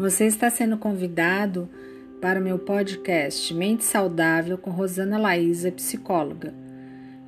Você 0.00 0.24
está 0.24 0.48
sendo 0.48 0.78
convidado 0.78 1.68
para 2.22 2.40
o 2.40 2.42
meu 2.42 2.58
podcast 2.58 3.52
Mente 3.52 3.84
Saudável 3.84 4.56
com 4.56 4.70
Rosana 4.70 5.18
Laísa, 5.18 5.70
psicóloga. 5.70 6.54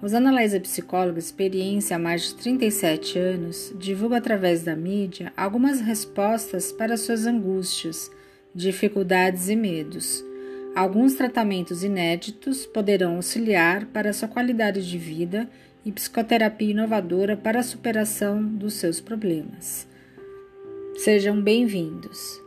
Rosana 0.00 0.32
Laísa, 0.32 0.58
psicóloga, 0.58 1.18
experiência 1.18 1.96
há 1.96 1.98
mais 1.98 2.22
de 2.22 2.34
37 2.36 3.18
anos, 3.18 3.74
divulga 3.78 4.16
através 4.16 4.62
da 4.62 4.74
mídia 4.74 5.34
algumas 5.36 5.82
respostas 5.82 6.72
para 6.72 6.96
suas 6.96 7.26
angústias, 7.26 8.10
dificuldades 8.54 9.50
e 9.50 9.54
medos. 9.54 10.24
Alguns 10.74 11.12
tratamentos 11.12 11.84
inéditos 11.84 12.64
poderão 12.64 13.16
auxiliar 13.16 13.84
para 13.84 14.14
sua 14.14 14.28
qualidade 14.28 14.90
de 14.90 14.96
vida 14.96 15.46
e 15.84 15.92
psicoterapia 15.92 16.70
inovadora 16.70 17.36
para 17.36 17.60
a 17.60 17.62
superação 17.62 18.42
dos 18.42 18.72
seus 18.72 18.98
problemas. 18.98 19.86
Sejam 20.96 21.38
bem-vindos. 21.38 22.40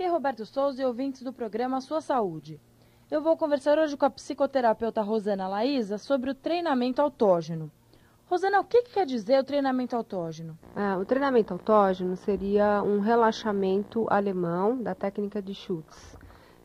Ok, 0.00 0.08
Roberto 0.08 0.46
Souza 0.46 0.80
e 0.80 0.84
ouvintes 0.86 1.20
do 1.20 1.30
programa 1.30 1.78
Sua 1.78 2.00
Saúde. 2.00 2.58
Eu 3.10 3.20
vou 3.20 3.36
conversar 3.36 3.78
hoje 3.78 3.98
com 3.98 4.06
a 4.06 4.08
psicoterapeuta 4.08 5.02
Rosana 5.02 5.46
Laísa 5.46 5.98
sobre 5.98 6.30
o 6.30 6.34
treinamento 6.34 7.02
autógeno. 7.02 7.70
Rosana, 8.24 8.60
o 8.60 8.64
que, 8.64 8.80
que 8.80 8.94
quer 8.94 9.04
dizer 9.04 9.38
o 9.38 9.44
treinamento 9.44 9.94
autógeno? 9.94 10.58
Ah, 10.74 10.96
o 10.96 11.04
treinamento 11.04 11.52
autógeno 11.52 12.16
seria 12.16 12.82
um 12.82 13.00
relaxamento 13.00 14.06
alemão 14.08 14.82
da 14.82 14.94
técnica 14.94 15.42
de 15.42 15.54
Schutz. 15.54 16.16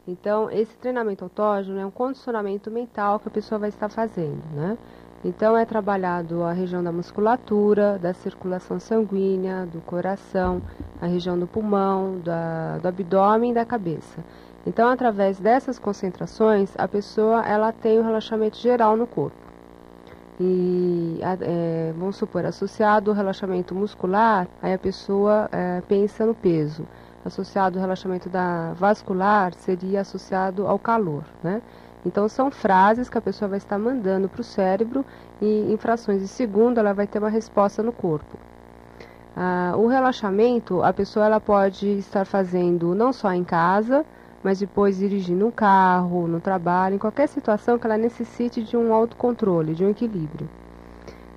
Então, 0.08 0.50
esse 0.50 0.78
treinamento 0.78 1.26
autógeno 1.26 1.78
é 1.78 1.86
um 1.86 1.92
condicionamento 1.92 2.72
mental 2.72 3.20
que 3.20 3.28
a 3.28 3.32
pessoa 3.32 3.60
vai 3.60 3.68
estar 3.68 3.90
fazendo, 3.90 4.46
né? 4.54 4.77
Então, 5.26 5.57
é 5.57 5.65
trabalhado 5.65 6.43
a 6.43 6.54
região 6.54 6.84
da 6.84 6.91
musculatura, 6.91 7.98
da 7.98 8.13
circulação 8.13 8.79
sanguínea, 8.79 9.65
do 9.65 9.81
coração, 9.81 10.62
a 11.01 11.07
região 11.07 11.35
do 11.37 11.48
pulmão, 11.48 12.20
da, 12.23 12.77
do 12.77 12.87
abdômen 12.87 13.49
e 13.49 13.53
da 13.55 13.65
cabeça. 13.65 14.23
Então, 14.68 14.87
através 14.87 15.40
dessas 15.40 15.79
concentrações, 15.79 16.76
a 16.77 16.87
pessoa 16.87 17.43
ela 17.43 17.71
tem 17.71 17.99
um 17.99 18.03
relaxamento 18.03 18.57
geral 18.57 18.96
no 18.96 19.07
corpo. 19.07 19.35
E 20.40 21.20
é, 21.41 21.91
vamos 21.98 22.18
supor, 22.18 22.46
associado 22.46 23.09
ao 23.09 23.18
relaxamento 23.18 23.73
muscular, 23.73 24.48
aí 24.62 24.76
a 24.76 24.77
pessoa 24.77 25.49
é, 25.51 25.81
pensa 25.87 26.23
no 26.23 26.35
peso. 26.35 26.85
Associado 27.26 27.79
ao 27.79 27.81
relaxamento 27.81 28.29
da 28.29 28.73
vascular, 28.73 29.55
seria 29.55 30.01
associado 30.01 30.68
ao 30.68 30.77
calor, 30.77 31.23
né? 31.43 31.63
Então, 32.06 32.30
são 32.30 32.52
frases 32.52 33.10
que 33.10 33.18
a 33.18 33.22
pessoa 33.22 33.50
vai 33.50 33.58
estar 33.58 33.80
mandando 33.80 34.30
para 34.30 34.42
o 34.42 34.44
cérebro 34.44 35.04
e 35.42 35.72
em 35.72 35.78
frações 35.78 36.22
de 36.22 36.28
segundo 36.28 36.78
ela 36.78 36.94
vai 36.94 37.08
ter 37.08 37.20
uma 37.20 37.30
resposta 37.30 37.82
no 37.82 37.92
corpo. 37.92 38.38
Ah, 39.36 39.74
o 39.76 39.88
relaxamento, 39.88 40.82
a 40.82 40.94
pessoa 40.94 41.26
ela 41.26 41.42
pode 41.42 41.88
estar 41.98 42.26
fazendo 42.26 42.96
não 42.96 43.12
só 43.12 43.34
em 43.34 43.44
casa, 43.44 44.06
mas 44.42 44.60
depois 44.60 44.98
dirigindo 44.98 45.48
um 45.48 45.52
carro, 45.52 46.28
no 46.28 46.40
trabalho, 46.40 46.96
em 46.96 47.00
qualquer 47.00 47.28
situação 47.28 47.80
que 47.80 47.88
ela 47.88 47.98
necessite 47.98 48.64
de 48.64 48.78
um 48.78 48.94
autocontrole, 48.94 49.74
de 49.74 49.84
um 49.84 49.90
equilíbrio. 49.90 50.48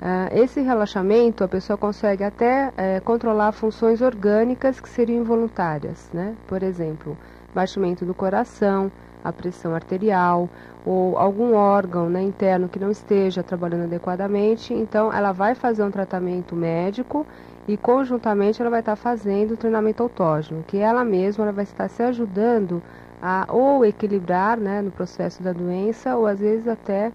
Ah, 0.00 0.28
esse 0.30 0.60
relaxamento, 0.60 1.42
a 1.42 1.48
pessoa 1.48 1.76
consegue 1.76 2.22
até 2.22 2.72
eh, 2.76 3.00
controlar 3.00 3.50
funções 3.50 4.00
orgânicas 4.00 4.80
que 4.80 4.88
seriam 4.88 5.22
involuntárias, 5.22 6.08
né? 6.12 6.36
Por 6.46 6.62
exemplo, 6.62 7.18
batimento 7.52 8.04
do 8.04 8.14
coração, 8.14 8.92
a 9.24 9.32
pressão 9.32 9.74
arterial 9.74 10.48
ou 10.84 11.18
algum 11.18 11.54
órgão 11.54 12.08
né, 12.08 12.22
interno 12.22 12.68
que 12.68 12.78
não 12.78 12.90
esteja 12.90 13.42
trabalhando 13.42 13.84
adequadamente, 13.84 14.72
então 14.72 15.12
ela 15.12 15.32
vai 15.32 15.54
fazer 15.54 15.82
um 15.82 15.90
tratamento 15.90 16.56
médico 16.56 17.26
e 17.66 17.76
conjuntamente 17.76 18.60
ela 18.60 18.70
vai 18.70 18.80
estar 18.80 18.96
fazendo 18.96 19.52
o 19.52 19.56
treinamento 19.56 20.02
autógeno, 20.02 20.64
que 20.66 20.78
ela 20.78 21.04
mesma 21.04 21.44
ela 21.44 21.52
vai 21.52 21.64
estar 21.64 21.88
se 21.88 22.02
ajudando 22.02 22.82
a 23.20 23.46
ou 23.48 23.84
equilibrar 23.84 24.58
né, 24.58 24.80
no 24.80 24.90
processo 24.90 25.42
da 25.42 25.52
doença 25.52 26.16
ou 26.16 26.26
às 26.26 26.40
vezes 26.40 26.66
até 26.66 27.12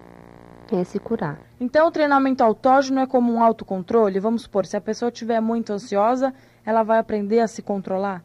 é, 0.72 0.84
se 0.84 0.98
curar. 0.98 1.38
Então 1.60 1.88
o 1.88 1.90
treinamento 1.90 2.44
autógeno 2.44 3.00
é 3.00 3.06
como 3.06 3.32
um 3.32 3.42
autocontrole? 3.42 4.20
Vamos 4.20 4.42
supor, 4.42 4.66
se 4.66 4.76
a 4.76 4.80
pessoa 4.80 5.08
estiver 5.08 5.40
muito 5.40 5.72
ansiosa, 5.72 6.32
ela 6.64 6.82
vai 6.82 6.98
aprender 6.98 7.40
a 7.40 7.48
se 7.48 7.62
controlar? 7.62 8.22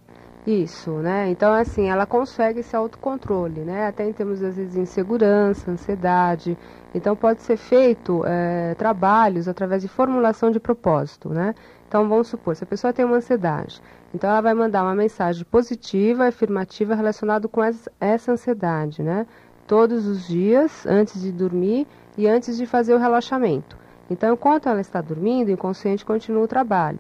Isso, 0.52 0.90
né? 0.94 1.30
Então, 1.30 1.54
assim, 1.54 1.90
ela 1.90 2.08
consegue 2.08 2.62
esse 2.62 2.76
autocontrole, 2.76 3.62
né? 3.62 3.86
Até 3.86 4.10
em 4.10 4.12
termos, 4.12 4.42
às 4.42 4.56
vezes, 4.56 4.74
de 4.74 4.80
insegurança, 4.80 5.70
ansiedade. 5.70 6.58
Então, 6.92 7.16
pode 7.16 7.44
ser 7.44 7.56
feito 7.56 8.24
é, 8.26 8.74
trabalhos 8.74 9.48
através 9.48 9.84
de 9.84 9.88
formulação 9.88 10.50
de 10.50 10.60
propósito, 10.60 11.30
né? 11.30 11.54
Então, 11.88 12.10
vamos 12.10 12.30
supor, 12.30 12.56
se 12.56 12.64
a 12.64 12.68
pessoa 12.68 12.92
tem 12.92 13.06
uma 13.06 13.18
ansiedade, 13.18 13.80
então 14.12 14.28
ela 14.28 14.42
vai 14.42 14.56
mandar 14.56 14.82
uma 14.82 14.96
mensagem 14.96 15.46
positiva, 15.46 16.26
afirmativa 16.28 16.96
relacionada 16.96 17.48
com 17.48 17.62
essa 17.64 18.32
ansiedade, 18.32 19.04
né? 19.04 19.28
Todos 19.68 20.08
os 20.08 20.28
dias, 20.28 20.84
antes 20.88 21.22
de 21.22 21.32
dormir 21.32 21.86
e 22.18 22.28
antes 22.28 22.58
de 22.58 22.66
fazer 22.66 22.96
o 22.96 22.98
relaxamento. 22.98 23.78
Então, 24.10 24.34
enquanto 24.34 24.68
ela 24.68 24.82
está 24.82 25.00
dormindo, 25.00 25.50
o 25.50 25.52
inconsciente 25.52 26.04
continua 26.04 26.44
o 26.44 26.48
trabalho. 26.48 26.98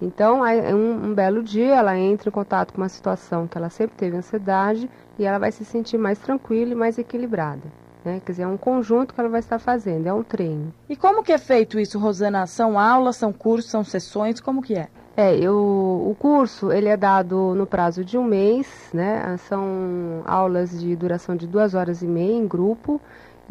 Então, 0.00 0.42
um, 0.42 1.10
um, 1.10 1.14
belo 1.14 1.42
dia, 1.42 1.76
ela 1.76 1.96
entra 1.98 2.30
em 2.30 2.32
contato 2.32 2.72
com 2.72 2.80
uma 2.80 2.88
situação 2.88 3.46
que 3.46 3.58
ela 3.58 3.68
sempre 3.68 3.96
teve 3.96 4.16
ansiedade 4.16 4.88
e 5.18 5.24
ela 5.24 5.38
vai 5.38 5.52
se 5.52 5.64
sentir 5.64 5.98
mais 5.98 6.18
tranquila 6.18 6.72
e 6.72 6.74
mais 6.74 6.98
equilibrada. 6.98 7.62
Né? 8.02 8.20
Quer 8.24 8.32
dizer, 8.32 8.42
é 8.44 8.46
um 8.46 8.56
conjunto 8.56 9.12
que 9.12 9.20
ela 9.20 9.28
vai 9.28 9.40
estar 9.40 9.58
fazendo, 9.58 10.06
é 10.06 10.12
um 10.12 10.22
treino. 10.22 10.72
E 10.88 10.96
como 10.96 11.22
que 11.22 11.32
é 11.32 11.38
feito 11.38 11.78
isso, 11.78 11.98
Rosana? 11.98 12.46
São 12.46 12.78
aulas, 12.78 13.16
são 13.16 13.30
cursos, 13.32 13.70
são 13.70 13.84
sessões, 13.84 14.40
como 14.40 14.62
que 14.62 14.74
é? 14.74 14.88
É, 15.16 15.36
eu, 15.36 15.54
o 15.54 16.16
curso 16.18 16.72
ele 16.72 16.88
é 16.88 16.96
dado 16.96 17.54
no 17.54 17.66
prazo 17.66 18.02
de 18.02 18.16
um 18.16 18.24
mês, 18.24 18.88
né? 18.94 19.36
São 19.48 20.22
aulas 20.24 20.80
de 20.80 20.96
duração 20.96 21.36
de 21.36 21.46
duas 21.46 21.74
horas 21.74 22.00
e 22.00 22.06
meia 22.06 22.32
em 22.32 22.46
grupo. 22.46 22.98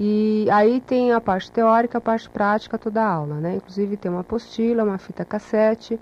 E 0.01 0.47
aí 0.49 0.79
tem 0.79 1.11
a 1.11 1.19
parte 1.19 1.51
teórica, 1.51 1.97
a 1.97 2.01
parte 2.01 2.29
prática, 2.29 2.77
toda 2.77 3.03
a 3.03 3.13
aula, 3.13 3.35
né? 3.35 3.57
Inclusive 3.57 3.97
tem 3.97 4.09
uma 4.09 4.21
apostila, 4.21 4.83
uma 4.83 4.97
fita 4.97 5.25
cassete 5.25 5.99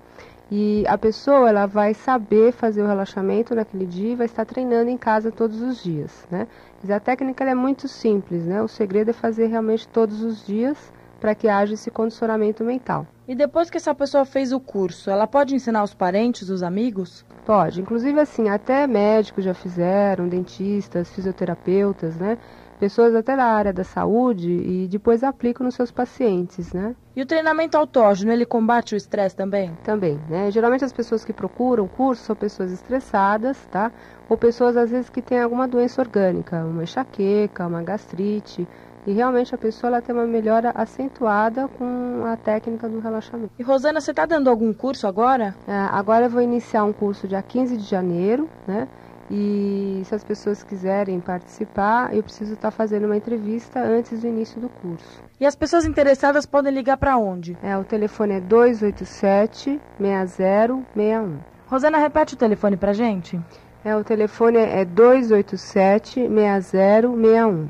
e 0.49 0.83
a 0.87 0.97
pessoa 0.97 1.49
ela 1.49 1.65
vai 1.65 1.93
saber 1.93 2.53
fazer 2.53 2.81
o 2.81 2.87
relaxamento 2.87 3.53
naquele 3.53 3.85
dia 3.85 4.13
e 4.13 4.15
vai 4.15 4.25
estar 4.25 4.45
treinando 4.45 4.89
em 4.89 4.97
casa 4.97 5.31
todos 5.31 5.61
os 5.61 5.83
dias, 5.83 6.25
né? 6.31 6.47
Mas 6.81 6.89
a 6.89 6.99
técnica 6.99 7.43
é 7.43 7.55
muito 7.55 7.87
simples, 7.87 8.45
né? 8.45 8.61
O 8.61 8.67
segredo 8.67 9.09
é 9.09 9.13
fazer 9.13 9.47
realmente 9.47 9.87
todos 9.87 10.21
os 10.21 10.45
dias 10.45 10.77
para 11.19 11.35
que 11.35 11.49
haja 11.49 11.73
esse 11.73 11.91
condicionamento 11.91 12.63
mental. 12.63 13.05
E 13.27 13.35
depois 13.35 13.69
que 13.69 13.77
essa 13.77 13.93
pessoa 13.93 14.23
fez 14.23 14.53
o 14.53 14.59
curso, 14.59 15.09
ela 15.09 15.27
pode 15.27 15.53
ensinar 15.53 15.83
os 15.83 15.93
parentes, 15.93 16.49
os 16.49 16.63
amigos? 16.63 17.25
Pode, 17.45 17.81
inclusive 17.81 18.17
assim, 18.19 18.47
até 18.47 18.87
médicos 18.87 19.43
já 19.43 19.53
fizeram, 19.53 20.29
dentistas, 20.29 21.09
fisioterapeutas, 21.09 22.15
né? 22.15 22.37
Pessoas 22.79 23.15
até 23.15 23.35
da 23.35 23.45
área 23.45 23.73
da 23.73 23.83
saúde 23.83 24.49
e 24.49 24.87
depois 24.87 25.23
aplicam 25.23 25.65
nos 25.65 25.75
seus 25.75 25.91
pacientes, 25.91 26.73
né? 26.73 26.95
E 27.15 27.21
o 27.21 27.25
treinamento 27.25 27.77
autógeno, 27.77 28.31
ele 28.31 28.45
combate 28.45 28.93
o 28.93 28.97
estresse 28.97 29.35
também? 29.35 29.71
Também, 29.83 30.19
né? 30.29 30.51
Geralmente 30.51 30.85
as 30.85 30.93
pessoas 30.93 31.25
que 31.25 31.33
procuram 31.33 31.85
o 31.85 31.89
curso 31.89 32.23
são 32.23 32.35
pessoas 32.35 32.71
estressadas, 32.71 33.57
tá? 33.71 33.91
Ou 34.29 34.37
pessoas 34.37 34.77
às 34.77 34.91
vezes 34.91 35.09
que 35.09 35.21
têm 35.21 35.41
alguma 35.41 35.67
doença 35.67 36.01
orgânica, 36.01 36.63
uma 36.63 36.83
enxaqueca, 36.83 37.65
uma 37.65 37.81
gastrite, 37.81 38.67
e 39.07 39.13
realmente 39.13 39.55
a 39.55 39.57
pessoa 39.57 39.89
ela 39.89 40.01
tem 40.01 40.13
uma 40.13 40.25
melhora 40.25 40.71
acentuada 40.75 41.69
com 41.69 42.25
a 42.25 42.35
técnica 42.35 42.89
do 42.89 42.99
relaxamento. 42.99 43.53
E 43.57 43.63
Rosana, 43.63 44.01
você 44.01 44.11
está 44.11 44.25
dando 44.25 44.49
algum 44.49 44.73
curso 44.73 45.07
agora? 45.07 45.55
É, 45.65 45.73
agora 45.91 46.25
eu 46.25 46.29
vou 46.29 46.41
iniciar 46.41 46.83
um 46.83 46.91
curso 46.91 47.25
dia 47.25 47.41
15 47.41 47.77
de 47.77 47.85
janeiro, 47.85 48.49
né? 48.67 48.85
E 49.29 50.01
se 50.05 50.15
as 50.15 50.23
pessoas 50.23 50.63
quiserem 50.63 51.19
participar, 51.19 52.15
eu 52.15 52.23
preciso 52.23 52.53
estar 52.53 52.71
fazendo 52.71 53.05
uma 53.05 53.17
entrevista 53.17 53.79
antes 53.79 54.21
do 54.21 54.27
início 54.27 54.59
do 54.61 54.69
curso. 54.69 55.21
E 55.39 55.45
as 55.45 55.55
pessoas 55.55 55.85
interessadas 55.85 56.45
podem 56.45 56.73
ligar 56.73 56.97
para 56.97 57.17
onde? 57.17 57.57
É, 57.61 57.77
o 57.77 57.83
telefone 57.83 58.35
é 58.35 58.39
287 58.39 59.79
6061. 59.99 61.39
Rosana, 61.67 61.97
repete 61.97 62.35
o 62.35 62.37
telefone 62.37 62.77
para 62.77 62.93
gente. 62.93 63.39
É, 63.83 63.95
o 63.95 64.03
telefone 64.03 64.57
é 64.57 64.85
287 64.85 66.27
6061. 66.27 67.67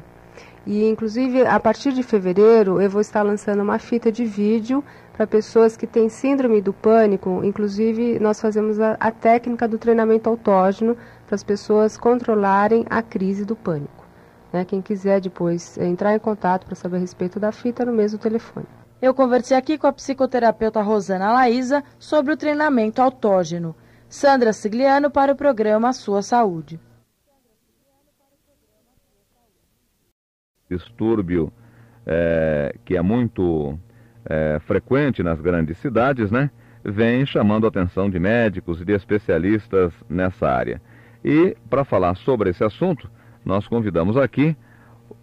E 0.68 0.88
inclusive 0.90 1.46
a 1.46 1.60
partir 1.60 1.94
de 1.94 2.04
fevereiro 2.04 2.81
eu 2.81 2.90
vou 2.90 3.00
estar 3.00 3.24
lançando 3.24 3.64
uma 3.64 3.80
fita 3.80 4.12
de 4.12 4.26
vídeo 4.26 4.84
para 5.14 5.26
pessoas 5.26 5.78
que 5.78 5.88
têm 5.88 6.10
síndrome 6.10 6.62
do 6.62 6.74
pânico. 6.74 7.42
Inclusive 7.44 8.20
nós 8.20 8.40
fazemos 8.40 8.80
a, 8.80 8.98
a 9.00 9.10
técnica 9.10 9.68
do 9.68 9.78
treinamento 9.78 10.30
autógeno 10.30 10.98
para 11.28 11.36
as 11.36 11.44
pessoas 11.44 11.98
controlarem 11.98 12.86
a 12.90 13.02
crise 13.02 13.46
do 13.46 13.56
pânico. 13.56 14.08
Né? 14.52 14.64
Quem 14.64 14.82
quiser 14.82 15.20
depois 15.20 15.78
entrar 15.78 16.16
em 16.16 16.20
contato 16.20 16.66
para 16.66 16.74
saber 16.74 16.98
a 16.98 17.00
respeito 17.02 17.40
da 17.40 17.52
fita 17.52 17.86
no 17.86 17.92
mesmo 17.92 18.18
telefone. 18.18 18.66
Eu 19.02 19.14
conversei 19.14 19.56
aqui 19.56 19.78
com 19.78 19.86
a 19.86 19.94
psicoterapeuta 19.94 20.82
Rosana 20.82 21.32
Laísa 21.32 21.84
sobre 22.00 22.34
o 22.34 22.38
treinamento 22.38 23.02
autógeno. 23.02 23.76
Sandra 24.10 24.54
Sigliano 24.54 25.12
para 25.12 25.34
o 25.34 25.36
programa 25.36 25.92
Sua 25.92 26.22
Saúde. 26.22 26.80
Distúrbio 30.70 31.52
é, 32.06 32.74
que 32.86 32.96
é 32.96 33.02
muito 33.02 33.78
é, 34.26 34.60
frequente 34.66 35.22
nas 35.22 35.42
grandes 35.42 35.78
cidades, 35.78 36.32
né? 36.32 36.50
Vem 36.84 37.26
chamando 37.26 37.66
a 37.66 37.70
atenção 37.70 38.10
de 38.10 38.18
médicos 38.18 38.80
e 38.80 38.86
de 38.86 38.94
especialistas 38.94 39.94
nessa 40.10 40.48
área. 40.48 40.82
E 41.30 41.58
para 41.70 41.84
falar 41.84 42.16
sobre 42.16 42.52
esse 42.52 42.64
assunto, 42.64 43.12
nós 43.44 43.68
convidamos 43.68 44.16
aqui 44.16 44.56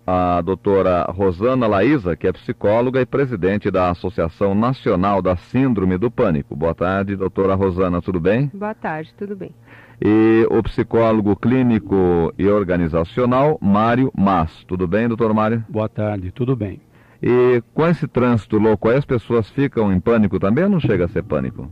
a 0.07 0.43
doutora 0.43 1.05
Rosana 1.05 1.67
Laísa, 1.67 2.15
que 2.15 2.27
é 2.27 2.33
psicóloga 2.33 3.01
e 3.01 3.07
presidente 3.07 3.71
da 3.71 3.89
Associação 3.89 4.55
Nacional 4.55 5.23
da 5.23 5.35
Síndrome 5.35 5.97
do 5.97 6.11
Pânico. 6.11 6.55
Boa 6.55 6.75
tarde, 6.75 7.17
doutora 7.17 7.55
Rosana, 7.55 8.03
tudo 8.03 8.21
bem? 8.21 8.51
Boa 8.53 8.75
tarde, 8.75 9.15
tudo 9.17 9.35
bem. 9.35 9.55
E 9.99 10.47
o 10.51 10.63
psicólogo 10.63 11.35
clínico 11.37 12.35
e 12.37 12.47
organizacional, 12.49 13.59
Mário 13.59 14.13
Mas. 14.15 14.63
Tudo 14.65 14.87
bem, 14.87 15.09
doutor 15.09 15.33
Mário? 15.33 15.65
Boa 15.71 15.89
tarde, 15.89 16.31
tudo 16.33 16.55
bem. 16.55 16.83
E 17.23 17.63
com 17.73 17.87
esse 17.87 18.07
trânsito 18.07 18.59
louco 18.59 18.91
aí, 18.91 18.99
as 18.99 19.07
pessoas 19.07 19.49
ficam 19.49 19.91
em 19.91 19.99
pânico 19.99 20.39
também 20.39 20.65
ou 20.65 20.71
não 20.71 20.81
chega 20.81 21.07
a 21.07 21.09
ser 21.09 21.23
pânico? 21.23 21.67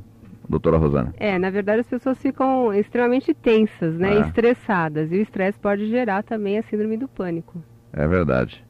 Doutora 0.49 0.77
Rosana. 0.77 1.15
É, 1.19 1.39
na 1.39 1.51
verdade 1.51 1.81
as 1.81 1.87
pessoas 1.87 2.19
ficam 2.19 2.75
extremamente 2.75 3.33
tensas, 3.35 3.97
né? 3.97 4.19
Ah. 4.19 4.21
Estressadas. 4.27 5.13
E 5.13 5.17
o 5.17 5.23
estresse 5.23 5.59
pode 5.59 5.89
gerar 5.89 6.23
também 6.23 6.59
a 6.59 6.63
síndrome 6.63 6.97
do 6.97 7.09
pânico. 7.09 7.63
É 7.93 8.07
verdade. 8.07 8.65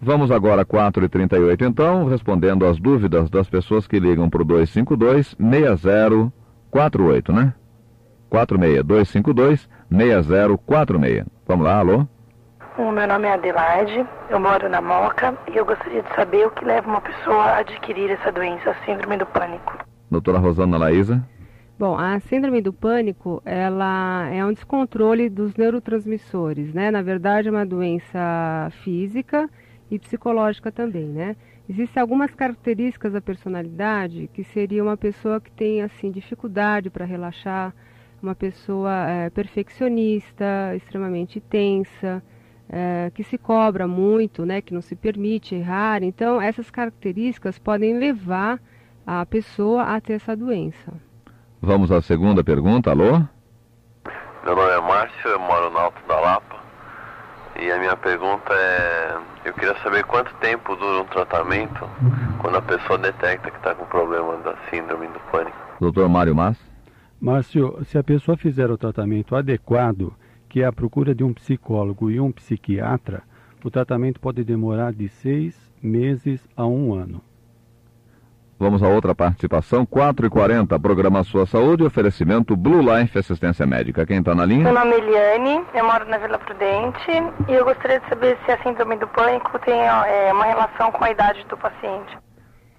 Vamos 0.00 0.30
agora 0.30 0.64
4h38 0.64 1.62
então, 1.62 2.04
respondendo 2.04 2.64
às 2.66 2.78
dúvidas 2.78 3.28
das 3.30 3.48
pessoas 3.48 3.86
que 3.86 3.98
ligam 3.98 4.28
para 4.28 4.42
o 4.42 4.46
252-6048, 4.46 7.32
né? 7.32 7.54
46-252-6046. 8.30 11.26
Vamos 11.46 11.64
lá, 11.64 11.78
alô? 11.78 12.06
O 12.76 12.92
meu 12.92 13.08
nome 13.08 13.26
é 13.26 13.32
Adelaide, 13.32 14.06
eu 14.28 14.38
moro 14.38 14.68
na 14.68 14.82
Moca 14.82 15.34
e 15.50 15.56
eu 15.56 15.64
gostaria 15.64 16.02
de 16.02 16.14
saber 16.14 16.46
o 16.46 16.50
que 16.50 16.62
leva 16.62 16.86
uma 16.86 17.00
pessoa 17.00 17.42
a 17.42 17.60
adquirir 17.60 18.10
essa 18.10 18.30
doença, 18.30 18.68
a 18.70 18.74
síndrome 18.84 19.16
do 19.16 19.24
pânico. 19.24 19.78
Doutora 20.10 20.38
Rosana 20.38 20.78
Laísa. 20.78 21.26
Bom, 21.78 21.98
a 21.98 22.18
síndrome 22.20 22.62
do 22.62 22.72
pânico, 22.72 23.42
ela 23.44 24.28
é 24.30 24.42
um 24.44 24.52
descontrole 24.52 25.28
dos 25.28 25.54
neurotransmissores, 25.56 26.72
né? 26.72 26.90
Na 26.90 27.02
verdade, 27.02 27.48
é 27.48 27.50
uma 27.50 27.66
doença 27.66 28.70
física 28.82 29.50
e 29.90 29.98
psicológica 29.98 30.72
também, 30.72 31.06
né? 31.06 31.36
Existem 31.68 32.00
algumas 32.00 32.32
características 32.32 33.12
da 33.12 33.20
personalidade 33.20 34.30
que 34.32 34.42
seria 34.42 34.82
uma 34.82 34.96
pessoa 34.96 35.40
que 35.40 35.50
tem, 35.50 35.82
assim, 35.82 36.10
dificuldade 36.10 36.88
para 36.88 37.04
relaxar, 37.04 37.74
uma 38.22 38.34
pessoa 38.34 39.06
é, 39.08 39.28
perfeccionista, 39.28 40.74
extremamente 40.76 41.40
tensa, 41.40 42.22
é, 42.68 43.10
que 43.14 43.22
se 43.22 43.36
cobra 43.36 43.86
muito, 43.86 44.46
né, 44.46 44.60
que 44.60 44.72
não 44.72 44.80
se 44.80 44.96
permite 44.96 45.54
errar. 45.54 46.02
Então, 46.02 46.40
essas 46.40 46.70
características 46.70 47.58
podem 47.58 47.98
levar 47.98 48.60
a 49.06 49.24
pessoa 49.24 49.84
a 49.84 50.00
ter 50.00 50.14
essa 50.14 50.36
doença. 50.36 50.92
Vamos 51.62 51.92
à 51.92 52.02
segunda 52.02 52.42
pergunta. 52.42 52.90
Alô? 52.90 53.22
Meu 54.44 54.56
nome 54.56 54.72
é 54.72 54.80
Márcio, 54.80 55.30
eu 55.30 55.38
moro 55.38 55.70
no 55.70 55.78
Alto 55.78 56.06
da 56.08 56.18
Lapa. 56.18 56.56
E 57.58 57.70
a 57.70 57.78
minha 57.78 57.96
pergunta 57.96 58.52
é: 58.52 59.16
eu 59.44 59.54
queria 59.54 59.76
saber 59.82 60.04
quanto 60.04 60.34
tempo 60.34 60.74
dura 60.76 61.02
um 61.02 61.06
tratamento 61.06 61.88
quando 62.40 62.56
a 62.56 62.62
pessoa 62.62 62.98
detecta 62.98 63.50
que 63.50 63.56
está 63.56 63.74
com 63.74 63.86
problema 63.86 64.36
da 64.38 64.56
síndrome 64.70 65.06
do 65.06 65.20
pânico. 65.30 65.56
Doutor 65.80 66.08
Mário 66.08 66.34
Márcio. 66.34 66.66
Márcio, 67.20 67.84
se 67.84 67.96
a 67.96 68.04
pessoa 68.04 68.36
fizer 68.36 68.70
o 68.70 68.76
tratamento 68.76 69.34
adequado, 69.34 70.12
que 70.48 70.62
é 70.62 70.66
a 70.66 70.72
procura 70.72 71.14
de 71.14 71.24
um 71.24 71.32
psicólogo 71.32 72.10
e 72.10 72.20
um 72.20 72.30
psiquiatra, 72.30 73.22
o 73.64 73.70
tratamento 73.70 74.20
pode 74.20 74.44
demorar 74.44 74.92
de 74.92 75.08
seis 75.08 75.56
meses 75.82 76.46
a 76.54 76.66
um 76.66 76.92
ano. 76.92 77.22
Vamos 78.58 78.82
a 78.82 78.88
outra 78.88 79.14
participação, 79.14 79.84
4 79.84 80.26
e 80.26 80.30
40 80.30 80.80
programa 80.80 81.22
Sua 81.22 81.44
Saúde, 81.44 81.84
oferecimento 81.84 82.56
Blue 82.56 82.80
Life 82.80 83.18
Assistência 83.18 83.66
Médica. 83.66 84.06
Quem 84.06 84.20
está 84.20 84.34
na 84.34 84.46
linha? 84.46 84.64
Meu 84.64 84.72
nome 84.72 84.92
é 84.92 84.98
Eliane, 84.98 85.62
eu 85.74 85.84
moro 85.84 86.08
na 86.08 86.16
Vila 86.16 86.38
Prudente 86.38 87.10
e 87.48 87.52
eu 87.52 87.66
gostaria 87.66 88.00
de 88.00 88.08
saber 88.08 88.38
se 88.46 88.52
a 88.52 88.62
síndrome 88.62 88.96
do 88.96 89.06
pânico 89.08 89.58
tem 89.58 89.78
é, 89.78 90.32
uma 90.32 90.46
relação 90.46 90.90
com 90.90 91.04
a 91.04 91.10
idade 91.10 91.44
do 91.50 91.56
paciente. 91.58 92.16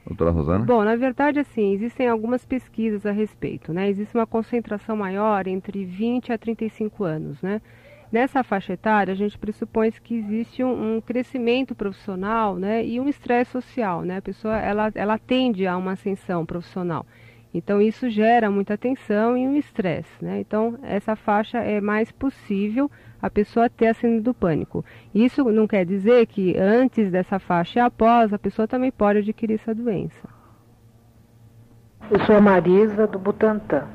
Doutora 0.07 0.31
Rosana? 0.31 0.65
Bom, 0.65 0.83
na 0.83 0.95
verdade, 0.95 1.39
assim, 1.39 1.73
existem 1.73 2.07
algumas 2.07 2.43
pesquisas 2.43 3.05
a 3.05 3.11
respeito, 3.11 3.71
né? 3.71 3.87
Existe 3.87 4.15
uma 4.15 4.25
concentração 4.25 4.97
maior 4.97 5.45
entre 5.45 5.85
20 5.85 6.33
a 6.33 6.39
35 6.39 7.03
anos, 7.03 7.39
né? 7.39 7.61
Nessa 8.11 8.41
faixa 8.41 8.73
etária, 8.73 9.11
a 9.11 9.17
gente 9.17 9.37
pressupõe 9.37 9.91
que 9.91 10.15
existe 10.15 10.63
um, 10.63 10.95
um 10.95 11.01
crescimento 11.01 11.75
profissional, 11.75 12.55
né? 12.55 12.85
E 12.85 12.99
um 12.99 13.09
estresse 13.09 13.51
social, 13.51 14.01
né? 14.03 14.17
A 14.17 14.21
pessoa, 14.21 14.57
ela, 14.57 14.91
ela 14.95 15.17
tende 15.17 15.67
a 15.67 15.75
uma 15.75 15.91
ascensão 15.91 16.45
profissional. 16.45 17.05
Então, 17.53 17.81
isso 17.81 18.09
gera 18.09 18.49
muita 18.49 18.77
tensão 18.77 19.37
e 19.37 19.45
um 19.47 19.57
estresse, 19.57 20.23
né? 20.23 20.39
Então, 20.39 20.77
essa 20.83 21.15
faixa 21.15 21.57
é 21.57 21.81
mais 21.81 22.11
possível 22.11 22.89
a 23.21 23.29
pessoa 23.29 23.69
ter 23.69 23.87
a 23.87 23.93
síndrome 23.93 24.21
do 24.21 24.33
pânico. 24.33 24.85
Isso 25.13 25.43
não 25.45 25.67
quer 25.67 25.85
dizer 25.85 26.27
que 26.27 26.57
antes 26.57 27.11
dessa 27.11 27.39
faixa 27.39 27.79
e 27.79 27.81
após, 27.81 28.31
a 28.31 28.39
pessoa 28.39 28.67
também 28.67 28.91
pode 28.91 29.19
adquirir 29.19 29.55
essa 29.55 29.73
doença. 29.73 30.29
Eu 32.09 32.19
sou 32.25 32.37
a 32.37 32.41
Marisa, 32.41 33.05
do 33.05 33.19
Butantan. 33.19 33.87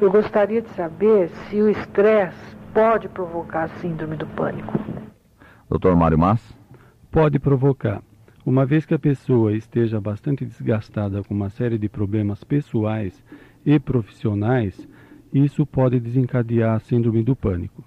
Eu 0.00 0.10
gostaria 0.10 0.60
de 0.60 0.68
saber 0.70 1.28
se 1.28 1.60
o 1.60 1.70
estresse 1.70 2.59
pode 2.72 3.08
provocar 3.08 3.64
a 3.64 3.68
síndrome 3.80 4.16
do 4.16 4.26
pânico. 4.26 4.72
Doutor 5.68 5.94
Mário 5.96 6.18
Mas? 6.18 6.40
Pode 7.10 7.38
provocar. 7.38 8.02
Uma 8.44 8.64
vez 8.64 8.86
que 8.86 8.94
a 8.94 8.98
pessoa 8.98 9.52
esteja 9.52 10.00
bastante 10.00 10.44
desgastada 10.44 11.22
com 11.22 11.34
uma 11.34 11.50
série 11.50 11.78
de 11.78 11.88
problemas 11.88 12.42
pessoais 12.42 13.22
e 13.64 13.78
profissionais, 13.78 14.88
isso 15.32 15.66
pode 15.66 16.00
desencadear 16.00 16.76
a 16.76 16.80
síndrome 16.80 17.22
do 17.22 17.36
pânico. 17.36 17.84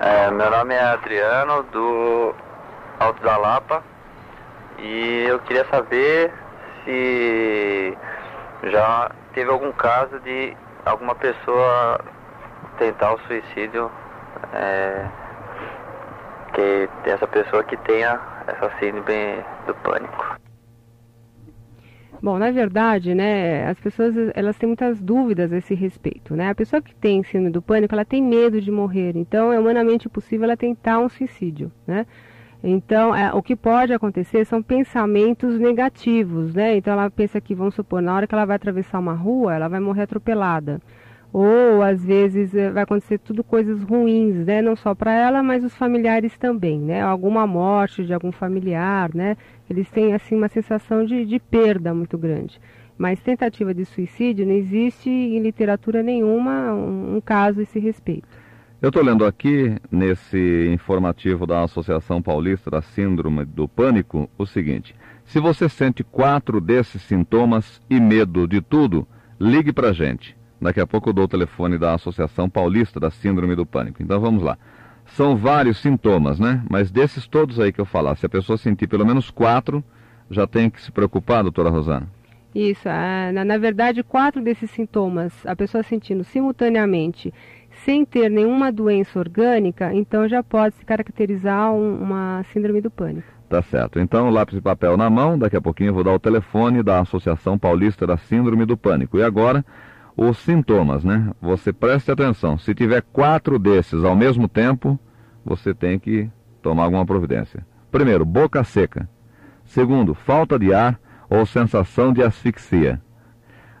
É, 0.00 0.30
meu 0.30 0.50
nome 0.50 0.74
é 0.74 0.80
Adriano, 0.80 1.64
do 1.64 2.34
Alto 3.00 3.22
da 3.22 3.36
Lapa, 3.36 3.82
e 4.78 5.24
eu 5.28 5.40
queria 5.40 5.66
saber 5.66 6.32
se 6.84 7.96
já 8.70 9.10
teve 9.34 9.50
algum 9.50 9.72
caso 9.72 10.20
de 10.20 10.56
alguma 10.88 11.14
pessoa 11.14 12.00
tentar 12.78 13.14
o 13.14 13.18
suicídio, 13.26 13.90
é, 14.54 15.06
que 16.54 16.88
essa 17.10 17.26
pessoa 17.26 17.62
que 17.64 17.76
tenha 17.78 18.20
essa 18.46 18.70
síndrome 18.78 19.44
do 19.66 19.74
pânico. 19.74 20.38
Bom, 22.20 22.36
na 22.36 22.50
verdade, 22.50 23.14
né, 23.14 23.68
as 23.68 23.78
pessoas 23.78 24.14
elas 24.34 24.56
têm 24.58 24.66
muitas 24.66 25.00
dúvidas 25.00 25.52
a 25.52 25.58
esse 25.58 25.72
respeito, 25.74 26.34
né? 26.34 26.50
A 26.50 26.54
pessoa 26.54 26.82
que 26.82 26.92
tem 26.92 27.22
síndrome 27.22 27.50
do 27.50 27.62
pânico, 27.62 27.94
ela 27.94 28.04
tem 28.04 28.20
medo 28.20 28.60
de 28.60 28.72
morrer, 28.72 29.12
então 29.14 29.52
é 29.52 29.58
humanamente 29.58 30.08
possível 30.08 30.44
ela 30.44 30.56
tentar 30.56 30.98
um 30.98 31.08
suicídio, 31.08 31.70
né? 31.86 32.06
Então, 32.62 33.14
é, 33.14 33.32
o 33.32 33.42
que 33.42 33.54
pode 33.54 33.92
acontecer 33.92 34.44
são 34.44 34.62
pensamentos 34.62 35.58
negativos, 35.58 36.54
né? 36.54 36.76
Então 36.76 36.92
ela 36.92 37.10
pensa 37.10 37.40
que, 37.40 37.54
vamos 37.54 37.74
supor, 37.74 38.02
na 38.02 38.14
hora 38.14 38.26
que 38.26 38.34
ela 38.34 38.44
vai 38.44 38.56
atravessar 38.56 38.98
uma 38.98 39.14
rua, 39.14 39.54
ela 39.54 39.68
vai 39.68 39.80
morrer 39.80 40.02
atropelada 40.02 40.80
ou 41.32 41.82
às 41.82 42.04
vezes 42.04 42.54
eh, 42.54 42.70
vai 42.70 42.84
acontecer 42.84 43.18
tudo 43.18 43.44
coisas 43.44 43.82
ruins, 43.82 44.46
né? 44.46 44.62
Não 44.62 44.74
só 44.76 44.94
para 44.94 45.12
ela, 45.12 45.42
mas 45.42 45.62
os 45.64 45.74
familiares 45.74 46.36
também, 46.38 46.78
né? 46.80 47.02
Alguma 47.02 47.46
morte 47.46 48.04
de 48.04 48.14
algum 48.14 48.32
familiar, 48.32 49.10
né? 49.14 49.36
Eles 49.68 49.90
têm 49.90 50.14
assim 50.14 50.34
uma 50.36 50.48
sensação 50.48 51.04
de, 51.04 51.24
de 51.26 51.38
perda 51.38 51.92
muito 51.94 52.16
grande. 52.16 52.60
Mas 52.96 53.20
tentativa 53.20 53.74
de 53.74 53.84
suicídio 53.84 54.46
não 54.46 54.54
existe 54.54 55.08
em 55.10 55.38
literatura 55.40 56.02
nenhuma 56.02 56.72
um, 56.72 57.16
um 57.16 57.20
caso 57.20 57.60
a 57.60 57.62
esse 57.62 57.78
respeito. 57.78 58.28
Eu 58.80 58.90
estou 58.90 59.02
lendo 59.02 59.26
aqui, 59.26 59.74
nesse 59.90 60.68
informativo 60.72 61.48
da 61.48 61.64
Associação 61.64 62.22
Paulista 62.22 62.70
da 62.70 62.80
Síndrome 62.80 63.44
do 63.44 63.66
Pânico, 63.66 64.30
o 64.38 64.46
seguinte: 64.46 64.94
se 65.24 65.40
você 65.40 65.68
sente 65.68 66.04
quatro 66.04 66.60
desses 66.60 67.02
sintomas 67.02 67.82
e 67.90 67.98
medo 67.98 68.46
de 68.46 68.60
tudo, 68.60 69.04
ligue 69.40 69.72
para 69.72 69.88
a 69.88 69.92
gente. 69.92 70.36
Daqui 70.62 70.80
a 70.80 70.86
pouco 70.86 71.08
eu 71.08 71.12
dou 71.12 71.24
o 71.24 71.28
telefone 71.28 71.76
da 71.76 71.94
Associação 71.94 72.48
Paulista 72.48 73.00
da 73.00 73.10
Síndrome 73.10 73.56
do 73.56 73.66
Pânico. 73.66 74.00
Então 74.00 74.20
vamos 74.20 74.44
lá. 74.44 74.56
São 75.06 75.36
vários 75.36 75.78
sintomas, 75.78 76.38
né? 76.38 76.62
Mas 76.70 76.88
desses 76.88 77.26
todos 77.26 77.58
aí 77.58 77.72
que 77.72 77.80
eu 77.80 77.84
falar, 77.84 78.14
se 78.14 78.26
a 78.26 78.28
pessoa 78.28 78.56
sentir 78.56 78.86
pelo 78.86 79.04
menos 79.04 79.28
quatro, 79.28 79.82
já 80.30 80.46
tem 80.46 80.70
que 80.70 80.80
se 80.80 80.92
preocupar, 80.92 81.42
doutora 81.42 81.68
Rosana? 81.68 82.08
Isso. 82.54 82.88
Na, 83.34 83.44
na 83.44 83.58
verdade, 83.58 84.02
quatro 84.02 84.42
desses 84.42 84.70
sintomas, 84.70 85.32
a 85.46 85.54
pessoa 85.54 85.82
sentindo 85.82 86.24
simultaneamente, 86.24 87.32
sem 87.88 88.04
ter 88.04 88.30
nenhuma 88.30 88.70
doença 88.70 89.18
orgânica, 89.18 89.94
então 89.94 90.28
já 90.28 90.42
pode 90.42 90.74
se 90.74 90.84
caracterizar 90.84 91.72
um, 91.72 92.02
uma 92.02 92.44
síndrome 92.52 92.82
do 92.82 92.90
pânico. 92.90 93.26
Tá 93.48 93.62
certo. 93.62 93.98
Então, 93.98 94.28
lápis 94.28 94.58
e 94.58 94.60
papel 94.60 94.94
na 94.98 95.08
mão, 95.08 95.38
daqui 95.38 95.56
a 95.56 95.60
pouquinho 95.62 95.88
eu 95.88 95.94
vou 95.94 96.04
dar 96.04 96.12
o 96.12 96.18
telefone 96.18 96.82
da 96.82 97.00
Associação 97.00 97.58
Paulista 97.58 98.06
da 98.06 98.18
Síndrome 98.18 98.66
do 98.66 98.76
Pânico. 98.76 99.16
E 99.16 99.22
agora, 99.22 99.64
os 100.14 100.36
sintomas, 100.36 101.02
né? 101.02 101.30
Você 101.40 101.72
preste 101.72 102.10
atenção. 102.10 102.58
Se 102.58 102.74
tiver 102.74 103.02
quatro 103.10 103.58
desses 103.58 104.04
ao 104.04 104.14
mesmo 104.14 104.48
tempo, 104.48 105.00
você 105.42 105.72
tem 105.72 105.98
que 105.98 106.28
tomar 106.60 106.82
alguma 106.82 107.06
providência. 107.06 107.66
Primeiro, 107.90 108.26
boca 108.26 108.62
seca. 108.64 109.08
Segundo, 109.64 110.12
falta 110.12 110.58
de 110.58 110.74
ar 110.74 111.00
ou 111.30 111.46
sensação 111.46 112.12
de 112.12 112.22
asfixia. 112.22 113.00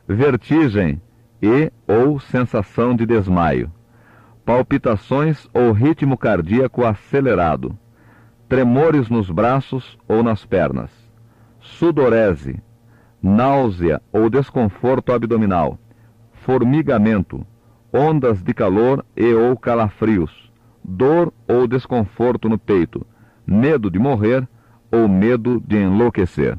Vertigem 0.08 0.98
e 1.42 1.70
ou 1.86 2.18
sensação 2.18 2.96
de 2.96 3.04
desmaio. 3.04 3.70
Palpitações 4.48 5.46
ou 5.52 5.72
ritmo 5.72 6.16
cardíaco 6.16 6.82
acelerado. 6.82 7.76
Tremores 8.48 9.10
nos 9.10 9.30
braços 9.30 9.98
ou 10.08 10.22
nas 10.22 10.46
pernas. 10.46 10.90
Sudorese. 11.60 12.58
Náusea 13.22 14.00
ou 14.10 14.30
desconforto 14.30 15.12
abdominal. 15.12 15.78
Formigamento. 16.32 17.46
Ondas 17.92 18.42
de 18.42 18.54
calor 18.54 19.04
e 19.14 19.34
ou 19.34 19.54
calafrios. 19.54 20.50
Dor 20.82 21.30
ou 21.46 21.68
desconforto 21.68 22.48
no 22.48 22.58
peito. 22.58 23.06
Medo 23.46 23.90
de 23.90 23.98
morrer 23.98 24.48
ou 24.90 25.06
medo 25.06 25.60
de 25.60 25.76
enlouquecer. 25.76 26.56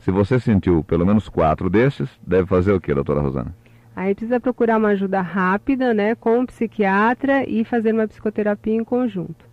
Se 0.00 0.10
você 0.10 0.40
sentiu 0.40 0.82
pelo 0.82 1.06
menos 1.06 1.28
quatro 1.28 1.70
desses, 1.70 2.10
deve 2.26 2.48
fazer 2.48 2.72
o 2.72 2.80
que, 2.80 2.92
doutora 2.92 3.20
Rosana? 3.20 3.54
Aí 3.98 4.14
precisa 4.14 4.38
procurar 4.38 4.78
uma 4.78 4.90
ajuda 4.90 5.20
rápida, 5.20 5.92
né, 5.92 6.14
com 6.14 6.38
um 6.38 6.46
psiquiatra 6.46 7.42
e 7.50 7.64
fazer 7.64 7.92
uma 7.92 8.06
psicoterapia 8.06 8.72
em 8.72 8.84
conjunto. 8.84 9.44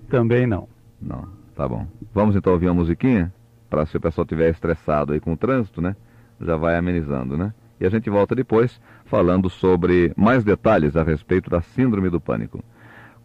Também 0.09 0.47
não. 0.47 0.67
Não. 0.99 1.27
Tá 1.55 1.67
bom. 1.67 1.85
Vamos 2.15 2.35
então 2.35 2.51
ouvir 2.53 2.65
uma 2.67 2.73
musiquinha? 2.73 3.31
Para 3.71 3.85
se 3.85 3.95
o 3.95 4.01
pessoal 4.01 4.25
estiver 4.25 4.49
estressado 4.49 5.13
aí 5.13 5.21
com 5.21 5.31
o 5.31 5.37
trânsito, 5.37 5.81
né? 5.81 5.95
Já 6.41 6.57
vai 6.57 6.75
amenizando, 6.75 7.37
né? 7.37 7.53
E 7.79 7.85
a 7.85 7.89
gente 7.89 8.09
volta 8.09 8.35
depois 8.35 8.81
falando 9.05 9.49
sobre 9.49 10.11
mais 10.17 10.43
detalhes 10.43 10.97
a 10.97 11.03
respeito 11.03 11.49
da 11.49 11.61
síndrome 11.61 12.09
do 12.09 12.19
pânico. 12.19 12.61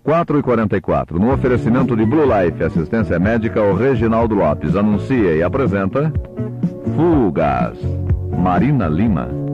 4 0.04 0.38
e 0.38 0.42
44 0.42 1.18
no 1.18 1.32
oferecimento 1.32 1.96
de 1.96 2.06
Blue 2.06 2.24
Life, 2.24 2.62
assistência 2.62 3.18
médica, 3.18 3.60
o 3.60 3.74
Reginaldo 3.74 4.36
Lopes 4.36 4.76
anuncia 4.76 5.34
e 5.34 5.42
apresenta 5.42 6.12
Fugas, 6.94 7.76
Marina 8.38 8.86
Lima. 8.86 9.45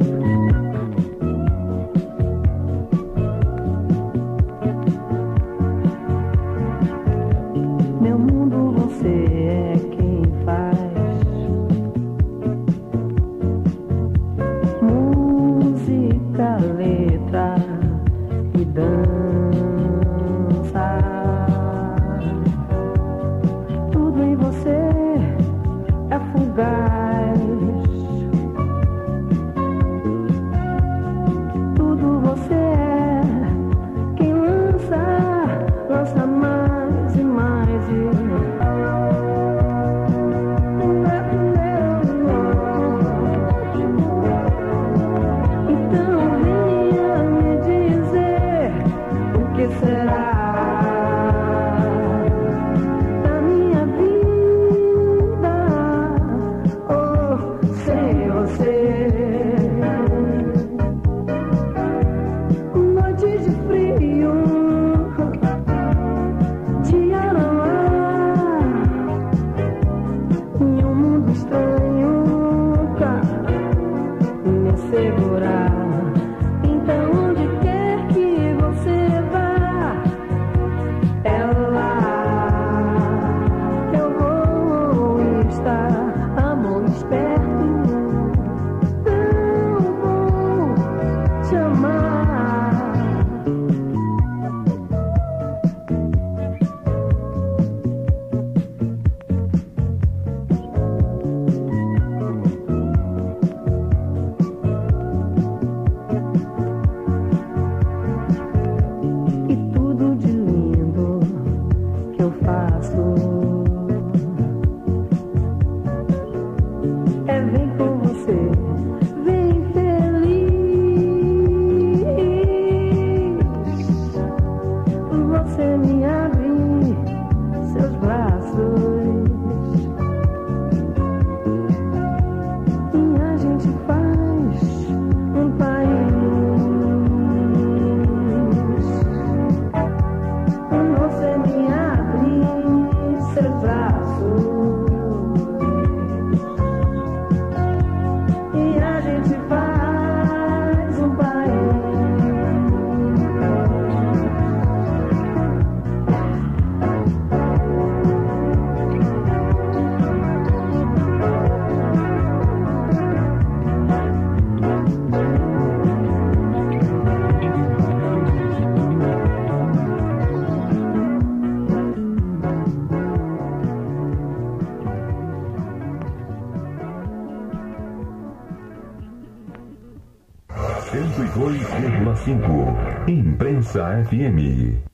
Imprensa 183.73 184.05
FM. 184.05 184.85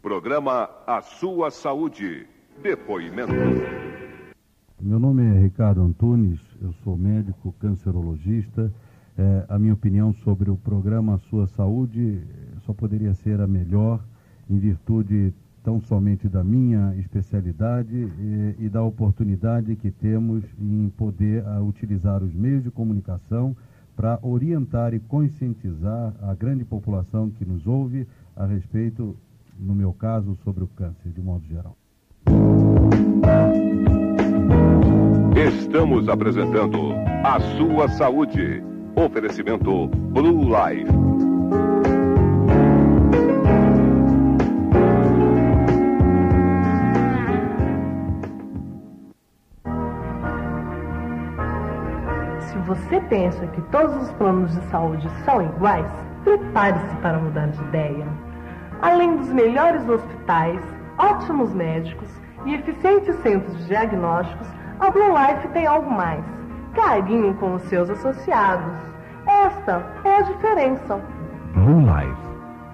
Programa 0.00 0.70
A 0.86 1.02
Sua 1.02 1.50
Saúde. 1.50 2.24
Depoimento. 2.62 3.32
Meu 4.80 5.00
nome 5.00 5.24
é 5.24 5.40
Ricardo 5.40 5.82
Antunes, 5.82 6.38
eu 6.62 6.72
sou 6.84 6.96
médico 6.96 7.52
cancerologista 7.58 8.72
É, 9.18 9.44
a 9.48 9.58
minha 9.58 9.74
opinião 9.74 10.12
sobre 10.12 10.48
o 10.48 10.56
programa 10.56 11.18
Sua 11.28 11.48
Saúde 11.48 12.22
só 12.64 12.72
poderia 12.72 13.12
ser 13.12 13.40
a 13.40 13.46
melhor 13.48 14.00
em 14.48 14.56
virtude 14.56 15.34
tão 15.64 15.80
somente 15.80 16.28
da 16.28 16.44
minha 16.44 16.94
especialidade 16.96 17.96
e, 17.96 18.54
e 18.60 18.68
da 18.68 18.84
oportunidade 18.84 19.74
que 19.74 19.90
temos 19.90 20.44
em 20.60 20.88
poder 20.96 21.44
a, 21.44 21.60
utilizar 21.60 22.22
os 22.22 22.32
meios 22.32 22.62
de 22.62 22.70
comunicação 22.70 23.56
para 23.96 24.16
orientar 24.22 24.94
e 24.94 25.00
conscientizar 25.00 26.14
a 26.22 26.32
grande 26.32 26.64
população 26.64 27.28
que 27.30 27.44
nos 27.44 27.66
ouve 27.66 28.06
a 28.38 28.46
respeito, 28.46 29.16
no 29.58 29.74
meu 29.74 29.92
caso, 29.92 30.36
sobre 30.44 30.62
o 30.62 30.68
câncer, 30.68 31.10
de 31.10 31.20
modo 31.20 31.44
geral. 31.46 31.76
Estamos 35.36 36.08
apresentando 36.08 36.92
A 37.24 37.40
Sua 37.56 37.88
Saúde. 37.88 38.62
Oferecimento 38.94 39.88
Blue 39.88 40.44
Life. 40.44 40.90
Se 52.40 52.58
você 52.58 53.00
pensa 53.08 53.46
que 53.48 53.60
todos 53.62 53.96
os 54.02 54.10
planos 54.12 54.52
de 54.52 54.60
saúde 54.70 55.08
são 55.24 55.42
iguais, 55.42 56.07
prepare-se 56.24 56.96
para 56.96 57.18
mudar 57.18 57.48
de 57.48 57.60
ideia. 57.64 58.06
Além 58.80 59.16
dos 59.16 59.28
melhores 59.28 59.88
hospitais, 59.88 60.60
ótimos 60.98 61.52
médicos 61.54 62.08
e 62.44 62.54
eficientes 62.54 63.16
centros 63.16 63.56
de 63.58 63.66
diagnósticos, 63.66 64.48
a 64.80 64.90
Blue 64.90 65.08
Life 65.08 65.48
tem 65.48 65.66
algo 65.66 65.90
mais: 65.90 66.24
carinho 66.74 67.34
com 67.34 67.54
os 67.54 67.62
seus 67.62 67.90
associados. 67.90 68.72
Esta 69.26 69.84
é 70.04 70.16
a 70.16 70.22
diferença. 70.22 71.00
Blue 71.54 71.80
Life. 71.80 72.28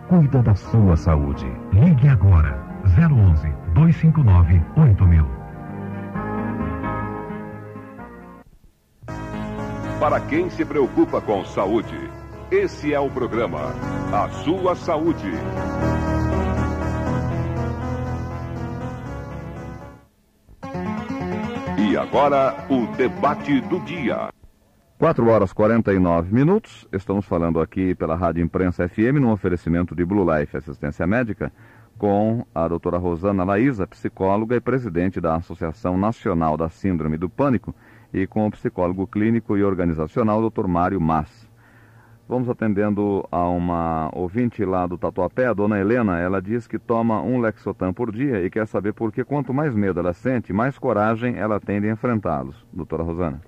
Cuida 0.08 0.42
da 0.42 0.54
sua 0.54 0.96
saúde. 0.96 1.50
Ligue 1.72 2.08
agora. 2.08 2.62
011 2.84 3.48
259 3.72 4.62
8000. 4.76 5.26
Para 9.98 10.20
quem 10.20 10.50
se 10.50 10.64
preocupa 10.66 11.20
com 11.20 11.44
saúde, 11.46 12.10
esse 12.50 12.92
é 12.92 13.00
o 13.00 13.10
programa 13.10 13.72
A 14.12 14.28
Sua 14.28 14.74
Saúde. 14.74 15.30
E 21.78 21.96
agora, 21.96 22.66
o 22.68 22.86
debate 22.96 23.60
do 23.62 23.80
dia. 23.80 24.28
4 24.98 25.28
horas 25.28 25.52
49 25.52 26.34
minutos. 26.34 26.86
Estamos 26.92 27.26
falando 27.26 27.60
aqui 27.60 27.94
pela 27.94 28.14
Rádio 28.14 28.42
Imprensa 28.42 28.88
FM, 28.88 29.20
num 29.20 29.32
oferecimento 29.32 29.94
de 29.94 30.04
Blue 30.04 30.24
Life 30.24 30.56
Assistência 30.56 31.06
Médica, 31.06 31.52
com 31.98 32.44
a 32.54 32.68
doutora 32.68 32.98
Rosana 32.98 33.44
Laísa, 33.44 33.86
psicóloga 33.86 34.56
e 34.56 34.60
presidente 34.60 35.20
da 35.20 35.36
Associação 35.36 35.96
Nacional 35.96 36.56
da 36.56 36.68
Síndrome 36.68 37.16
do 37.16 37.28
Pânico, 37.28 37.74
e 38.12 38.26
com 38.26 38.46
o 38.46 38.50
psicólogo 38.50 39.06
clínico 39.06 39.56
e 39.56 39.64
organizacional, 39.64 40.40
doutor 40.40 40.68
Mário 40.68 41.00
Mas. 41.00 41.43
Vamos 42.26 42.48
atendendo 42.48 43.26
a 43.30 43.46
uma 43.48 44.10
ouvinte 44.14 44.64
lá 44.64 44.86
do 44.86 44.96
Tatuapé, 44.96 45.46
a 45.46 45.52
dona 45.52 45.78
Helena. 45.78 46.18
Ela 46.18 46.40
diz 46.40 46.66
que 46.66 46.78
toma 46.78 47.20
um 47.20 47.38
Lexotan 47.38 47.92
por 47.92 48.10
dia 48.10 48.42
e 48.42 48.48
quer 48.48 48.66
saber 48.66 48.94
por 48.94 49.12
que 49.12 49.22
quanto 49.22 49.52
mais 49.52 49.74
medo 49.74 50.00
ela 50.00 50.14
sente, 50.14 50.50
mais 50.50 50.78
coragem 50.78 51.36
ela 51.36 51.60
tem 51.60 51.82
de 51.82 51.90
enfrentá-los. 51.90 52.56
Doutora 52.72 53.02
Rosana. 53.02 53.42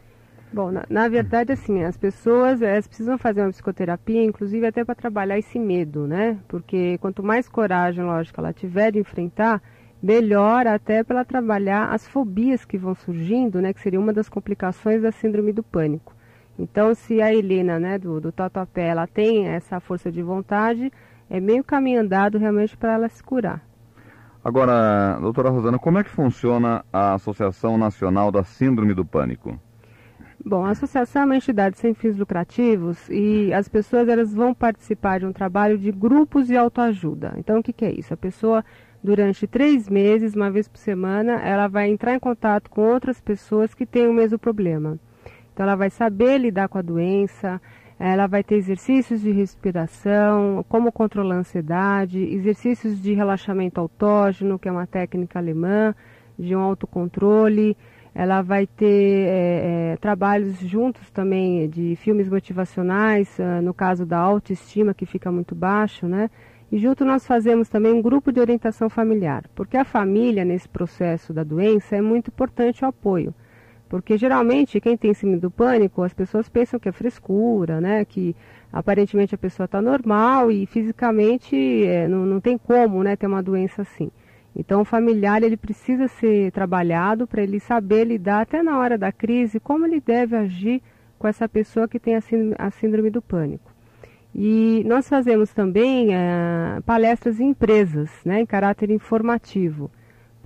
Bom, 0.52 0.70
na, 0.70 0.84
na, 0.90 1.08
verdade, 1.08 1.52
assim, 1.52 1.84
as 1.84 1.96
pessoas 1.96 2.60
elas 2.60 2.86
precisam 2.86 3.16
fazer 3.16 3.40
uma 3.42 3.50
psicoterapia, 3.50 4.22
inclusive 4.22 4.66
até 4.66 4.84
para 4.84 4.94
trabalhar 4.94 5.38
esse 5.38 5.58
medo, 5.58 6.06
né? 6.06 6.38
Porque 6.46 6.98
quanto 6.98 7.22
mais 7.22 7.48
coragem, 7.48 8.04
lógico, 8.04 8.40
ela 8.40 8.52
tiver 8.52 8.92
de 8.92 8.98
enfrentar, 8.98 9.60
melhor 10.02 10.66
até 10.66 11.02
para 11.02 11.24
trabalhar 11.24 11.92
as 11.92 12.06
fobias 12.06 12.64
que 12.64 12.76
vão 12.76 12.94
surgindo, 12.94 13.60
né? 13.60 13.72
Que 13.72 13.80
seria 13.80 13.98
uma 13.98 14.12
das 14.12 14.28
complicações 14.28 15.02
da 15.02 15.10
síndrome 15.10 15.52
do 15.52 15.62
pânico. 15.62 16.15
Então, 16.58 16.94
se 16.94 17.20
a 17.20 17.32
Helena, 17.34 17.78
né, 17.78 17.98
do, 17.98 18.20
do 18.20 18.32
Tatuapé, 18.32 18.88
ela 18.88 19.06
tem 19.06 19.46
essa 19.46 19.78
força 19.78 20.10
de 20.10 20.22
vontade, 20.22 20.90
é 21.28 21.40
meio 21.40 21.62
caminho 21.62 22.00
andado 22.00 22.38
realmente 22.38 22.76
para 22.76 22.94
ela 22.94 23.08
se 23.08 23.22
curar. 23.22 23.62
Agora, 24.42 25.18
doutora 25.20 25.50
Rosana, 25.50 25.78
como 25.78 25.98
é 25.98 26.04
que 26.04 26.10
funciona 26.10 26.84
a 26.92 27.14
Associação 27.14 27.76
Nacional 27.76 28.30
da 28.30 28.44
Síndrome 28.44 28.94
do 28.94 29.04
Pânico? 29.04 29.58
Bom, 30.44 30.64
a 30.64 30.70
associação 30.70 31.22
é 31.22 31.24
uma 31.24 31.36
entidade 31.36 31.76
sem 31.76 31.92
fins 31.92 32.16
lucrativos 32.16 33.08
e 33.08 33.52
as 33.52 33.68
pessoas 33.68 34.08
elas 34.08 34.32
vão 34.32 34.54
participar 34.54 35.18
de 35.18 35.26
um 35.26 35.32
trabalho 35.32 35.76
de 35.76 35.90
grupos 35.90 36.46
de 36.46 36.56
autoajuda. 36.56 37.34
Então, 37.36 37.58
o 37.58 37.62
que, 37.62 37.72
que 37.72 37.84
é 37.84 37.90
isso? 37.90 38.14
A 38.14 38.16
pessoa, 38.16 38.64
durante 39.02 39.48
três 39.48 39.88
meses, 39.88 40.36
uma 40.36 40.48
vez 40.48 40.68
por 40.68 40.78
semana, 40.78 41.32
ela 41.40 41.66
vai 41.66 41.90
entrar 41.90 42.14
em 42.14 42.20
contato 42.20 42.70
com 42.70 42.82
outras 42.82 43.20
pessoas 43.20 43.74
que 43.74 43.84
têm 43.84 44.06
o 44.06 44.14
mesmo 44.14 44.38
problema. 44.38 44.96
Então, 45.56 45.64
ela 45.64 45.74
vai 45.74 45.88
saber 45.88 46.36
lidar 46.36 46.68
com 46.68 46.76
a 46.76 46.82
doença, 46.82 47.58
ela 47.98 48.26
vai 48.26 48.44
ter 48.44 48.56
exercícios 48.56 49.22
de 49.22 49.30
respiração, 49.30 50.62
como 50.68 50.92
controlar 50.92 51.36
a 51.36 51.38
ansiedade, 51.38 52.18
exercícios 52.18 53.00
de 53.00 53.14
relaxamento 53.14 53.80
autógeno, 53.80 54.58
que 54.58 54.68
é 54.68 54.70
uma 54.70 54.86
técnica 54.86 55.38
alemã, 55.38 55.94
de 56.38 56.54
um 56.54 56.60
autocontrole. 56.60 57.74
Ela 58.14 58.42
vai 58.42 58.66
ter 58.66 58.84
é, 59.28 59.92
é, 59.92 59.96
trabalhos 59.96 60.58
juntos 60.58 61.10
também 61.10 61.70
de 61.70 61.96
filmes 61.96 62.28
motivacionais, 62.28 63.38
uh, 63.38 63.62
no 63.62 63.72
caso 63.72 64.04
da 64.04 64.18
autoestima, 64.18 64.92
que 64.92 65.06
fica 65.06 65.32
muito 65.32 65.54
baixo, 65.54 66.06
né? 66.06 66.28
E 66.70 66.76
junto 66.76 67.02
nós 67.02 67.26
fazemos 67.26 67.70
também 67.70 67.94
um 67.94 68.02
grupo 68.02 68.30
de 68.30 68.40
orientação 68.40 68.90
familiar, 68.90 69.44
porque 69.54 69.78
a 69.78 69.86
família, 69.86 70.44
nesse 70.44 70.68
processo 70.68 71.32
da 71.32 71.42
doença, 71.42 71.96
é 71.96 72.02
muito 72.02 72.28
importante 72.28 72.84
o 72.84 72.88
apoio. 72.88 73.34
Porque 73.88 74.18
geralmente 74.18 74.80
quem 74.80 74.96
tem 74.96 75.14
síndrome 75.14 75.40
do 75.40 75.50
pânico, 75.50 76.02
as 76.02 76.12
pessoas 76.12 76.48
pensam 76.48 76.78
que 76.78 76.88
é 76.88 76.92
frescura, 76.92 77.80
né? 77.80 78.04
Que 78.04 78.34
aparentemente 78.72 79.34
a 79.34 79.38
pessoa 79.38 79.64
está 79.64 79.80
normal 79.80 80.50
e 80.50 80.66
fisicamente 80.66 81.56
é, 81.84 82.08
não, 82.08 82.26
não 82.26 82.40
tem 82.40 82.58
como 82.58 83.02
né, 83.02 83.14
ter 83.14 83.26
uma 83.26 83.42
doença 83.42 83.82
assim. 83.82 84.10
Então 84.54 84.80
o 84.80 84.84
familiar 84.84 85.42
ele 85.42 85.56
precisa 85.56 86.08
ser 86.08 86.50
trabalhado 86.50 87.26
para 87.26 87.42
ele 87.42 87.60
saber 87.60 88.04
lidar 88.04 88.40
até 88.40 88.62
na 88.62 88.78
hora 88.78 88.98
da 88.98 89.12
crise, 89.12 89.60
como 89.60 89.86
ele 89.86 90.00
deve 90.00 90.34
agir 90.34 90.82
com 91.18 91.28
essa 91.28 91.48
pessoa 91.48 91.86
que 91.86 92.00
tem 92.00 92.16
a 92.16 92.20
síndrome, 92.20 92.54
a 92.58 92.70
síndrome 92.70 93.10
do 93.10 93.22
pânico. 93.22 93.70
E 94.34 94.82
nós 94.86 95.08
fazemos 95.08 95.52
também 95.52 96.14
é, 96.14 96.80
palestras 96.84 97.38
em 97.38 97.50
empresas, 97.50 98.10
né, 98.24 98.40
em 98.40 98.46
caráter 98.46 98.90
informativo 98.90 99.90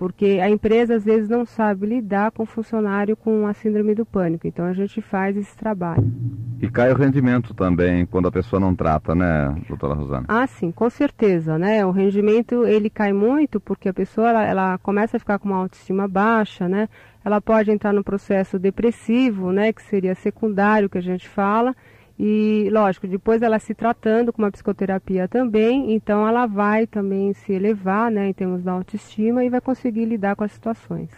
porque 0.00 0.40
a 0.42 0.48
empresa 0.48 0.94
às 0.94 1.04
vezes 1.04 1.28
não 1.28 1.44
sabe 1.44 1.84
lidar 1.84 2.30
com 2.30 2.44
o 2.44 2.46
funcionário 2.46 3.14
com 3.14 3.46
a 3.46 3.52
síndrome 3.52 3.94
do 3.94 4.06
pânico. 4.06 4.46
Então 4.46 4.64
a 4.64 4.72
gente 4.72 5.02
faz 5.02 5.36
esse 5.36 5.54
trabalho. 5.54 6.10
E 6.58 6.70
cai 6.70 6.90
o 6.90 6.96
rendimento 6.96 7.52
também 7.52 8.06
quando 8.06 8.26
a 8.26 8.32
pessoa 8.32 8.58
não 8.58 8.74
trata, 8.74 9.14
né, 9.14 9.54
doutora 9.68 9.92
Rosana? 9.92 10.24
Ah, 10.26 10.46
sim, 10.46 10.72
com 10.72 10.88
certeza, 10.88 11.58
né? 11.58 11.84
O 11.84 11.90
rendimento 11.90 12.64
ele 12.64 12.88
cai 12.88 13.12
muito 13.12 13.60
porque 13.60 13.90
a 13.90 13.92
pessoa 13.92 14.30
ela, 14.30 14.42
ela 14.42 14.78
começa 14.78 15.18
a 15.18 15.20
ficar 15.20 15.38
com 15.38 15.50
uma 15.50 15.58
autoestima 15.58 16.08
baixa, 16.08 16.66
né? 16.66 16.88
Ela 17.22 17.38
pode 17.38 17.70
entrar 17.70 17.92
no 17.92 18.02
processo 18.02 18.58
depressivo, 18.58 19.52
né, 19.52 19.70
que 19.70 19.82
seria 19.82 20.14
secundário 20.14 20.88
que 20.88 20.96
a 20.96 21.02
gente 21.02 21.28
fala 21.28 21.76
e, 22.22 22.68
lógico, 22.70 23.08
depois 23.08 23.40
ela 23.40 23.58
se 23.58 23.74
tratando 23.74 24.30
com 24.30 24.42
uma 24.42 24.50
psicoterapia 24.50 25.26
também, 25.26 25.94
então 25.94 26.28
ela 26.28 26.44
vai 26.44 26.86
também 26.86 27.32
se 27.32 27.50
elevar, 27.50 28.10
né, 28.10 28.28
em 28.28 28.32
termos 28.34 28.62
da 28.62 28.72
autoestima 28.72 29.42
e 29.42 29.48
vai 29.48 29.58
conseguir 29.58 30.04
lidar 30.04 30.36
com 30.36 30.44
as 30.44 30.52
situações. 30.52 31.08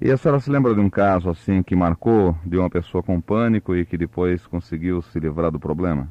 E 0.00 0.10
a 0.10 0.16
senhora 0.16 0.40
se 0.40 0.50
lembra 0.50 0.74
de 0.74 0.80
um 0.80 0.90
caso 0.90 1.30
assim 1.30 1.62
que 1.62 1.76
marcou 1.76 2.36
de 2.44 2.58
uma 2.58 2.68
pessoa 2.68 3.04
com 3.04 3.20
pânico 3.20 3.76
e 3.76 3.86
que 3.86 3.96
depois 3.96 4.48
conseguiu 4.48 5.00
se 5.00 5.20
livrar 5.20 5.52
do 5.52 5.60
problema? 5.60 6.08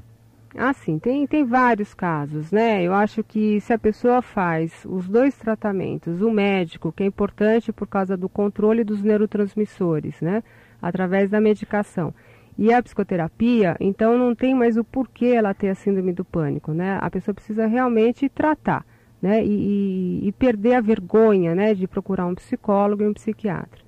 Ah, 0.55 0.71
sim, 0.71 0.97
tem, 0.97 1.27
tem 1.27 1.43
vários 1.43 1.93
casos, 1.93 2.49
né? 2.49 2.81
Eu 2.81 2.93
acho 2.93 3.25
que 3.25 3.59
se 3.59 3.73
a 3.73 3.77
pessoa 3.77 4.21
faz 4.21 4.85
os 4.85 5.09
dois 5.09 5.35
tratamentos, 5.37 6.21
o 6.21 6.31
médico, 6.31 6.93
que 6.93 7.03
é 7.03 7.05
importante 7.05 7.73
por 7.73 7.85
causa 7.85 8.15
do 8.15 8.29
controle 8.29 8.85
dos 8.85 9.03
neurotransmissores, 9.03 10.21
né? 10.21 10.41
Através 10.81 11.29
da 11.29 11.41
medicação 11.41 12.13
e 12.57 12.73
a 12.73 12.81
psicoterapia, 12.81 13.77
então 13.79 14.17
não 14.17 14.33
tem 14.33 14.55
mais 14.55 14.77
o 14.77 14.83
porquê 14.83 15.27
ela 15.27 15.53
ter 15.53 15.69
a 15.69 15.75
síndrome 15.75 16.11
do 16.11 16.25
pânico, 16.25 16.73
né? 16.73 16.97
A 17.01 17.09
pessoa 17.09 17.35
precisa 17.35 17.67
realmente 17.67 18.27
tratar, 18.27 18.85
né? 19.21 19.43
E, 19.45 20.23
e, 20.23 20.27
e 20.27 20.31
perder 20.31 20.75
a 20.75 20.81
vergonha, 20.81 21.53
né? 21.53 21.73
De 21.73 21.87
procurar 21.87 22.25
um 22.25 22.33
psicólogo 22.33 23.03
e 23.03 23.07
um 23.07 23.13
psiquiatra. 23.13 23.85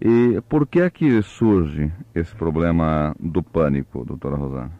E 0.00 0.40
por 0.48 0.66
que 0.66 0.80
é 0.80 0.90
que 0.90 1.22
surge 1.22 1.90
esse 2.14 2.34
problema 2.34 3.16
do 3.18 3.42
pânico, 3.42 4.04
doutora 4.04 4.36
Rosana? 4.36 4.72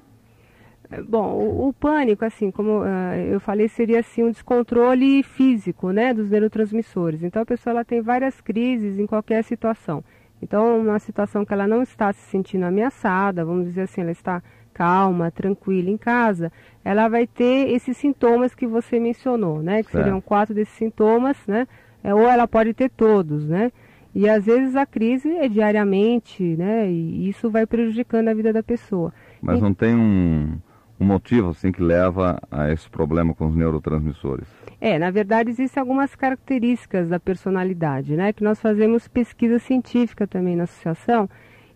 É, 0.90 1.02
bom, 1.02 1.32
o, 1.32 1.68
o 1.68 1.72
pânico, 1.72 2.24
assim, 2.24 2.50
como 2.50 2.80
uh, 2.82 3.14
eu 3.30 3.40
falei, 3.40 3.66
seria 3.66 4.00
assim 4.00 4.22
um 4.22 4.30
descontrole 4.30 5.22
físico, 5.22 5.90
né, 5.90 6.12
dos 6.12 6.30
neurotransmissores. 6.30 7.22
Então 7.22 7.42
a 7.42 7.46
pessoa 7.46 7.72
ela 7.72 7.84
tem 7.84 8.02
várias 8.02 8.40
crises 8.40 8.98
em 8.98 9.06
qualquer 9.06 9.42
situação. 9.42 10.04
Então, 10.42 10.80
uma 10.80 10.98
situação 10.98 11.44
que 11.44 11.52
ela 11.52 11.66
não 11.66 11.82
está 11.82 12.12
se 12.12 12.20
sentindo 12.30 12.64
ameaçada, 12.66 13.44
vamos 13.44 13.64
dizer 13.66 13.82
assim, 13.82 14.02
ela 14.02 14.10
está 14.10 14.42
calma, 14.74 15.30
tranquila 15.30 15.88
em 15.90 15.96
casa, 15.96 16.52
ela 16.84 17.08
vai 17.08 17.26
ter 17.26 17.70
esses 17.70 17.96
sintomas 17.96 18.54
que 18.54 18.66
você 18.66 19.00
mencionou, 19.00 19.62
né? 19.62 19.82
Que 19.82 19.90
Certo. 19.90 20.04
seriam 20.04 20.20
quatro 20.20 20.54
desses 20.54 20.74
sintomas, 20.74 21.36
né? 21.46 21.66
É, 22.04 22.14
ou 22.14 22.28
ela 22.28 22.46
pode 22.46 22.74
ter 22.74 22.90
todos, 22.90 23.48
né? 23.48 23.72
E 24.14 24.28
às 24.28 24.44
vezes 24.44 24.76
a 24.76 24.84
crise 24.86 25.30
é 25.36 25.48
diariamente, 25.48 26.42
né? 26.42 26.90
E 26.90 27.28
isso 27.28 27.50
vai 27.50 27.66
prejudicando 27.66 28.28
a 28.28 28.34
vida 28.34 28.52
da 28.52 28.62
pessoa. 28.62 29.12
Mas 29.40 29.58
E- 29.58 29.62
não 29.62 29.72
tem 29.74 29.94
um, 29.94 30.58
um 30.98 31.04
motivo 31.04 31.50
assim 31.50 31.70
que 31.70 31.82
leva 31.82 32.40
a 32.50 32.72
esse 32.72 32.88
problema 32.88 33.34
com 33.34 33.46
os 33.46 33.54
neurotransmissores. 33.54 34.46
É, 34.80 34.98
na 34.98 35.10
verdade 35.10 35.50
existem 35.50 35.80
algumas 35.80 36.14
características 36.14 37.08
da 37.08 37.20
personalidade, 37.20 38.16
né? 38.16 38.32
Que 38.32 38.42
nós 38.42 38.60
fazemos 38.60 39.08
pesquisa 39.08 39.58
científica 39.58 40.26
também 40.26 40.56
na 40.56 40.64
associação 40.64 41.28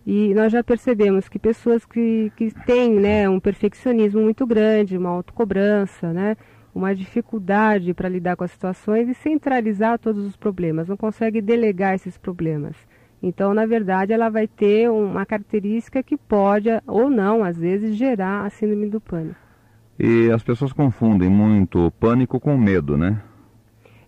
e 0.05 0.33
nós 0.33 0.51
já 0.51 0.63
percebemos 0.63 1.29
que 1.29 1.37
pessoas 1.37 1.85
que, 1.85 2.31
que 2.35 2.51
têm 2.65 2.99
né, 2.99 3.29
um 3.29 3.39
perfeccionismo 3.39 4.21
muito 4.21 4.45
grande, 4.47 4.97
uma 4.97 5.09
autocobrança, 5.09 6.11
né? 6.11 6.35
Uma 6.73 6.95
dificuldade 6.95 7.93
para 7.93 8.09
lidar 8.09 8.35
com 8.35 8.43
as 8.43 8.51
situações 8.51 9.07
e 9.09 9.13
centralizar 9.13 9.99
todos 9.99 10.25
os 10.25 10.35
problemas, 10.35 10.87
não 10.87 10.97
consegue 10.97 11.41
delegar 11.41 11.93
esses 11.93 12.17
problemas. 12.17 12.75
Então, 13.23 13.53
na 13.53 13.65
verdade, 13.65 14.13
ela 14.13 14.29
vai 14.29 14.47
ter 14.47 14.89
uma 14.89 15.25
característica 15.25 16.01
que 16.01 16.17
pode, 16.17 16.69
ou 16.87 17.09
não, 17.09 17.43
às 17.43 17.57
vezes, 17.57 17.95
gerar 17.95 18.45
a 18.45 18.49
síndrome 18.49 18.89
do 18.89 18.99
pânico. 18.99 19.35
E 19.99 20.31
as 20.31 20.41
pessoas 20.41 20.73
confundem 20.73 21.29
muito 21.29 21.91
pânico 21.99 22.39
com 22.39 22.57
medo, 22.57 22.97
né? 22.97 23.21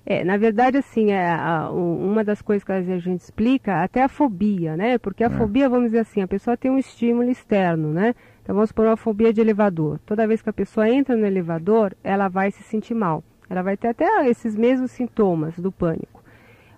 É, 0.05 0.23
na 0.23 0.35
verdade, 0.35 0.77
assim, 0.77 1.11
é, 1.11 1.29
a- 1.31 1.69
uma 1.71 2.23
das 2.23 2.41
coisas 2.41 2.63
que 2.63 2.71
a 2.71 2.81
gente 2.81 3.21
explica, 3.21 3.83
até 3.83 4.03
a 4.03 4.09
fobia, 4.09 4.75
né? 4.75 4.97
Porque 4.97 5.23
a 5.23 5.29
fobia, 5.29 5.69
vamos 5.69 5.85
dizer 5.85 5.99
assim, 5.99 6.21
a 6.21 6.27
pessoa 6.27 6.57
tem 6.57 6.69
um 6.71 6.77
estímulo 6.77 7.29
externo, 7.29 7.93
né? 7.93 8.13
Então 8.41 8.53
vamos 8.55 8.71
por 8.71 8.85
uma 8.85 8.97
fobia 8.97 9.31
de 9.31 9.39
elevador. 9.39 9.99
Toda 10.05 10.27
vez 10.27 10.41
que 10.41 10.49
a 10.49 10.53
pessoa 10.53 10.89
entra 10.89 11.15
no 11.15 11.25
elevador, 11.25 11.95
ela 12.03 12.27
vai 12.27 12.51
se 12.51 12.63
sentir 12.63 12.93
mal. 12.93 13.23
Ela 13.49 13.61
vai 13.61 13.77
ter 13.77 13.89
até 13.89 14.27
esses 14.27 14.55
mesmos 14.57 14.91
sintomas 14.91 15.57
do 15.57 15.71
pânico. 15.71 16.22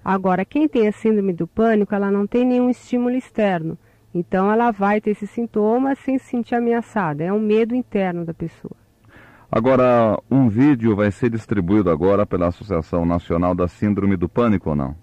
Agora, 0.06 0.46
quem 0.46 0.68
tem 0.68 0.88
a 0.88 0.92
síndrome 0.92 1.34
do 1.34 1.48
pânico, 1.48 1.96
ela 1.96 2.12
não 2.12 2.28
tem 2.28 2.46
nenhum 2.46 2.70
estímulo 2.70 3.16
externo. 3.16 3.76
Então 4.14 4.52
ela 4.52 4.70
vai 4.70 5.02
ter 5.02 5.10
esses 5.10 5.32
sintomas 5.32 5.98
sem 5.98 6.20
se 6.20 6.26
sentir 6.26 6.54
ameaçada. 6.54 7.24
É 7.24 7.34
um 7.34 7.40
medo 7.40 7.74
interno 7.74 8.24
da 8.24 8.34
pessoa. 8.34 8.76
Agora, 9.52 10.18
um 10.30 10.48
vídeo 10.48 10.96
vai 10.96 11.12
ser 11.12 11.30
distribuído 11.32 11.90
agora 11.90 12.26
pela 12.26 12.48
Associação 12.48 13.06
Nacional 13.06 13.56
da 13.56 13.68
Síndrome 13.68 14.16
do 14.16 14.30
Pânico 14.30 14.70
ou 14.70 14.76
não? 14.76 14.96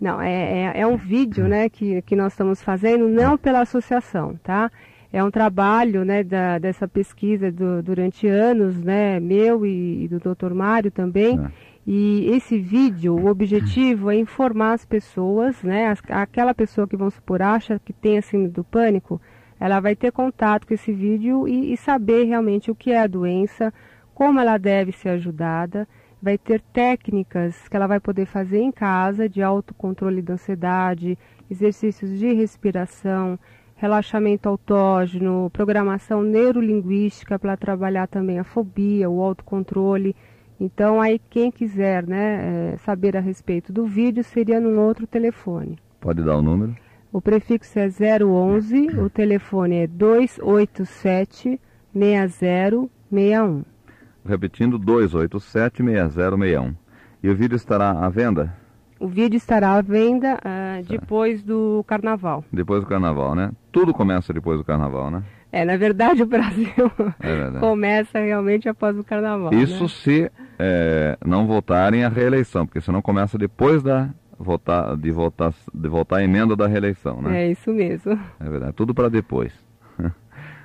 Não, 0.00 0.20
é, 0.20 0.72
é, 0.76 0.80
é 0.80 0.86
um 0.86 0.96
vídeo 0.96 1.48
né, 1.48 1.68
que, 1.68 2.00
que 2.02 2.14
nós 2.14 2.32
estamos 2.32 2.62
fazendo, 2.62 3.08
não 3.08 3.36
pela 3.36 3.60
associação, 3.60 4.38
tá? 4.42 4.70
É 5.12 5.22
um 5.22 5.30
trabalho 5.30 6.04
né, 6.04 6.22
da, 6.24 6.58
dessa 6.58 6.86
pesquisa 6.88 7.50
do- 7.50 7.82
durante 7.82 8.26
anos, 8.26 8.76
né, 8.80 9.20
meu 9.20 9.64
e, 9.64 10.04
e 10.04 10.08
do 10.08 10.18
Dr. 10.18 10.52
Mário 10.52 10.90
também. 10.90 11.36
E 11.86 12.30
esse 12.30 12.58
vídeo, 12.58 13.14
o 13.14 13.26
objetivo 13.26 14.10
é 14.10 14.16
informar 14.16 14.72
as 14.72 14.84
pessoas, 14.86 15.62
né, 15.62 15.94
aquela 16.08 16.54
pessoa 16.54 16.88
que, 16.88 16.96
vamos 16.96 17.14
supor, 17.14 17.42
acha 17.42 17.78
que 17.78 17.92
tem 17.92 18.16
a 18.16 18.22
síndrome 18.22 18.52
do 18.52 18.64
pânico, 18.64 19.20
ela 19.60 19.80
vai 19.80 19.94
ter 19.94 20.10
contato 20.10 20.66
com 20.66 20.72
esse 20.72 20.92
vídeo 20.92 21.46
e, 21.46 21.72
e 21.72 21.76
saber 21.76 22.24
realmente 22.24 22.70
o 22.70 22.74
que 22.74 22.90
é 22.90 23.00
a 23.00 23.06
doença, 23.06 23.72
como 24.14 24.40
ela 24.40 24.56
deve 24.56 24.92
ser 24.92 25.10
ajudada, 25.10 25.86
vai 26.22 26.38
ter 26.38 26.62
técnicas 26.72 27.68
que 27.68 27.76
ela 27.76 27.86
vai 27.86 28.00
poder 28.00 28.24
fazer 28.24 28.60
em 28.60 28.72
casa 28.72 29.28
de 29.28 29.42
autocontrole 29.42 30.22
da 30.22 30.34
ansiedade, 30.34 31.18
exercícios 31.50 32.18
de 32.18 32.32
respiração, 32.32 33.38
relaxamento 33.76 34.48
autógeno, 34.48 35.50
programação 35.52 36.22
neurolinguística 36.22 37.38
para 37.38 37.58
trabalhar 37.58 38.06
também 38.06 38.38
a 38.38 38.44
fobia, 38.44 39.10
o 39.10 39.20
autocontrole. 39.20 40.16
Então, 40.60 41.00
aí 41.00 41.20
quem 41.30 41.50
quiser 41.50 42.06
né, 42.06 42.72
eh, 42.72 42.76
saber 42.78 43.16
a 43.16 43.20
respeito 43.20 43.72
do 43.72 43.86
vídeo 43.86 44.22
seria 44.22 44.60
num 44.60 44.78
outro 44.78 45.06
telefone. 45.06 45.78
Pode 46.00 46.22
dar 46.22 46.36
o 46.36 46.42
número? 46.42 46.76
O 47.12 47.20
prefixo 47.20 47.78
é 47.78 47.88
011, 47.88 48.88
o 48.98 49.08
telefone 49.08 49.76
é 49.76 49.86
287 49.86 51.60
6061. 51.94 53.64
Repetindo, 54.26 54.78
287-6061. 54.78 56.74
E 57.22 57.28
o 57.30 57.36
vídeo 57.36 57.56
estará 57.56 57.90
à 57.90 58.08
venda 58.08 58.54
O 58.98 59.06
vídeo 59.06 59.36
estará 59.36 59.74
à 59.74 59.80
venda 59.82 60.38
ah, 60.44 60.80
depois 60.88 61.42
do 61.42 61.84
carnaval. 61.86 62.44
depois 62.52 62.82
do 62.82 62.86
carnaval, 62.86 63.34
né? 63.34 63.52
Tudo 63.70 63.94
começa 63.94 64.32
depois 64.32 64.58
do 64.58 64.64
carnaval, 64.64 65.10
né? 65.10 65.22
É, 65.52 65.64
na 65.64 65.76
verdade 65.76 66.22
o 66.22 66.26
Brasil 66.26 66.90
É 67.20 67.34
verdade. 67.34 67.60
começa 67.64 68.18
realmente 68.18 68.68
após 68.68 68.98
o 68.98 69.04
carnaval. 69.04 69.54
Isso 69.54 69.84
né? 69.84 69.88
se 69.88 70.32
eh, 70.58 71.16
não 71.24 71.46
votarem 71.46 72.04
a 72.04 72.08
reeleição, 72.08 72.66
porque 72.66 72.80
senão 72.80 73.00
começa 73.02 73.36
depois 73.38 73.82
da 73.82 74.10
votar, 74.38 74.96
de, 74.96 75.10
votar, 75.10 75.54
de 75.72 75.88
votar 75.88 76.20
a 76.20 76.24
emenda 76.24 76.54
da 76.56 76.66
reeleição, 76.66 77.20
né? 77.22 77.44
É 77.44 77.50
isso 77.52 77.72
mesmo. 77.72 78.18
É 78.40 78.48
verdade, 78.48 78.72
tudo 78.72 78.94
para 78.94 79.08
depois. 79.08 79.52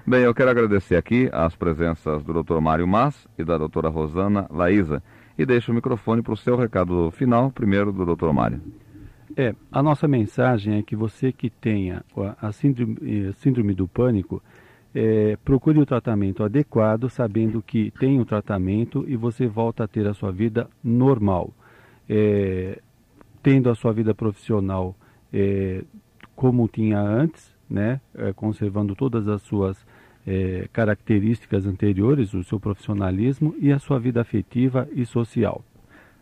Bem, 0.06 0.22
eu 0.22 0.34
quero 0.34 0.50
agradecer 0.50 0.96
aqui 0.96 1.30
as 1.32 1.56
presenças 1.56 2.24
do 2.24 2.44
Dr. 2.44 2.60
Mário 2.60 2.88
Mas 2.88 3.28
e 3.38 3.44
da 3.44 3.58
doutora 3.58 3.90
Rosana 3.90 4.48
Laísa 4.50 5.04
e 5.38 5.46
deixo 5.46 5.72
o 5.72 5.76
microfone 5.76 6.22
para 6.22 6.34
o 6.34 6.38
seu 6.38 6.56
recado 6.58 7.12
final, 7.12 7.52
primeiro 7.52 7.92
do 7.92 8.16
Dr. 8.16 8.32
Mário. 8.34 8.62
É, 9.38 9.54
a 9.72 9.84
nossa 9.84 10.08
mensagem 10.08 10.80
é 10.80 10.82
que 10.84 10.96
você 10.96 11.32
que 11.32 11.50
tenha 11.50 12.04
a- 12.18 12.48
a 12.48 12.52
síndrome, 12.52 12.98
eh, 13.04 13.32
síndrome 13.34 13.74
do 13.76 13.88
pânico, 13.88 14.42
eh, 14.94 15.38
procure 15.44 15.80
o 15.80 15.86
tratamento 15.86 16.44
adequado, 16.44 17.10
sabendo 17.10 17.62
que 17.62 17.92
tem 18.00 18.20
o 18.20 18.26
tratamento 18.26 19.06
e 19.08 19.16
você 19.16 19.48
volta 19.48 19.84
a 19.84 19.88
ter 19.88 20.08
a 20.08 20.14
sua 20.14 20.32
vida 20.32 20.68
normal. 20.84 21.54
Eh, 22.08 22.80
tendo 23.42 23.70
a 23.70 23.76
sua 23.76 23.94
vida 23.94 24.14
profissional 24.14 24.96
eh, 25.32 25.84
como 26.36 26.68
tinha 26.68 27.00
antes, 27.00 27.54
né, 27.70 28.02
eh, 28.16 28.34
conservando 28.34 28.96
todas 28.96 29.28
as 29.28 29.42
suas 29.44 29.78
eh, 30.26 30.68
características 30.72 31.66
anteriores, 31.66 32.34
o 32.34 32.44
seu 32.44 32.60
profissionalismo 32.60 33.56
e 33.60 33.72
a 33.72 33.80
sua 33.80 34.00
vida 34.00 34.22
afetiva 34.22 34.88
e 34.94 35.06
social. 35.06 35.64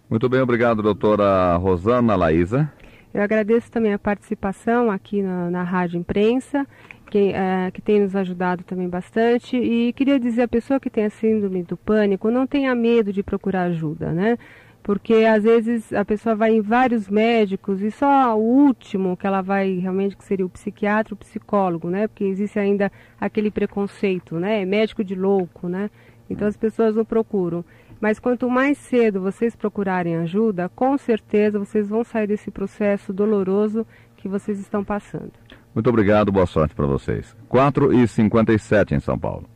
Muito 0.10 0.30
bem, 0.30 0.42
obrigado, 0.42 0.82
doutora 0.82 1.56
Rosana 1.58 2.16
Laísa. 2.16 2.72
Eu 3.14 3.22
agradeço 3.22 3.72
também 3.72 3.94
a 3.94 4.00
participação 4.00 4.92
aqui 4.92 5.22
na, 5.22 5.50
na 5.50 5.64
Rádio 5.64 6.00
Imprensa, 6.00 6.66
que, 7.10 7.32
eh, 7.34 7.72
que 7.72 7.82
tem 7.82 8.02
nos 8.02 8.16
ajudado 8.16 8.64
também 8.64 8.88
bastante. 8.88 9.58
E 9.58 9.94
queria 9.94 10.20
dizer 10.20 10.44
à 10.44 10.48
pessoa 10.48 10.80
que 10.80 10.90
tem 10.90 11.06
a 11.06 11.10
síndrome 11.10 11.64
do 11.64 11.78
pânico, 11.78 12.30
não 12.30 12.46
tenha 12.46 12.74
medo 12.76 13.12
de 13.12 13.24
procurar 13.24 13.64
ajuda, 13.64 14.12
né? 14.12 14.38
Porque 14.84 15.14
às 15.26 15.44
vezes 15.44 15.92
a 15.92 16.06
pessoa 16.06 16.36
vai 16.36 16.54
em 16.54 16.62
vários 16.62 17.10
médicos 17.10 17.82
e 17.82 17.92
só 17.92 18.38
o 18.38 18.42
último 18.42 19.18
que 19.18 19.28
ela 19.28 19.42
vai 19.42 19.80
realmente, 19.80 20.16
que 20.16 20.24
seria 20.24 20.46
o 20.46 20.50
psiquiatra, 20.50 21.14
o 21.14 21.18
psicólogo, 21.18 21.90
né? 21.90 22.08
Porque 22.08 22.24
existe 22.24 22.58
ainda 22.58 22.92
aquele 23.20 23.52
preconceito, 23.52 24.40
né? 24.40 24.64
Médico 24.66 25.04
de 25.04 25.16
louco, 25.16 25.68
né? 25.68 25.90
Então 26.30 26.48
as 26.48 26.56
pessoas 26.56 26.96
não 26.96 27.04
procuram. 27.04 27.66
Mas 28.00 28.20
quanto 28.20 28.50
mais 28.50 28.78
cedo 28.78 29.20
vocês 29.20 29.56
procurarem 29.56 30.18
ajuda, 30.18 30.70
com 30.70 30.98
certeza 30.98 31.60
vocês 31.60 31.90
vão 31.90 32.04
sair 32.04 32.28
desse 32.28 32.52
processo 32.52 33.12
doloroso 33.12 33.86
que 34.16 34.28
vocês 34.28 34.60
estão 34.60 34.84
passando. 34.84 35.34
Muito 35.78 35.92
obrigado, 35.92 36.32
boa 36.32 36.48
sorte 36.48 36.74
para 36.74 36.88
vocês. 36.88 37.38
4 37.48 37.94
e 37.94 38.08
57 38.08 38.96
em 38.96 39.00
São 39.00 39.16
Paulo. 39.16 39.48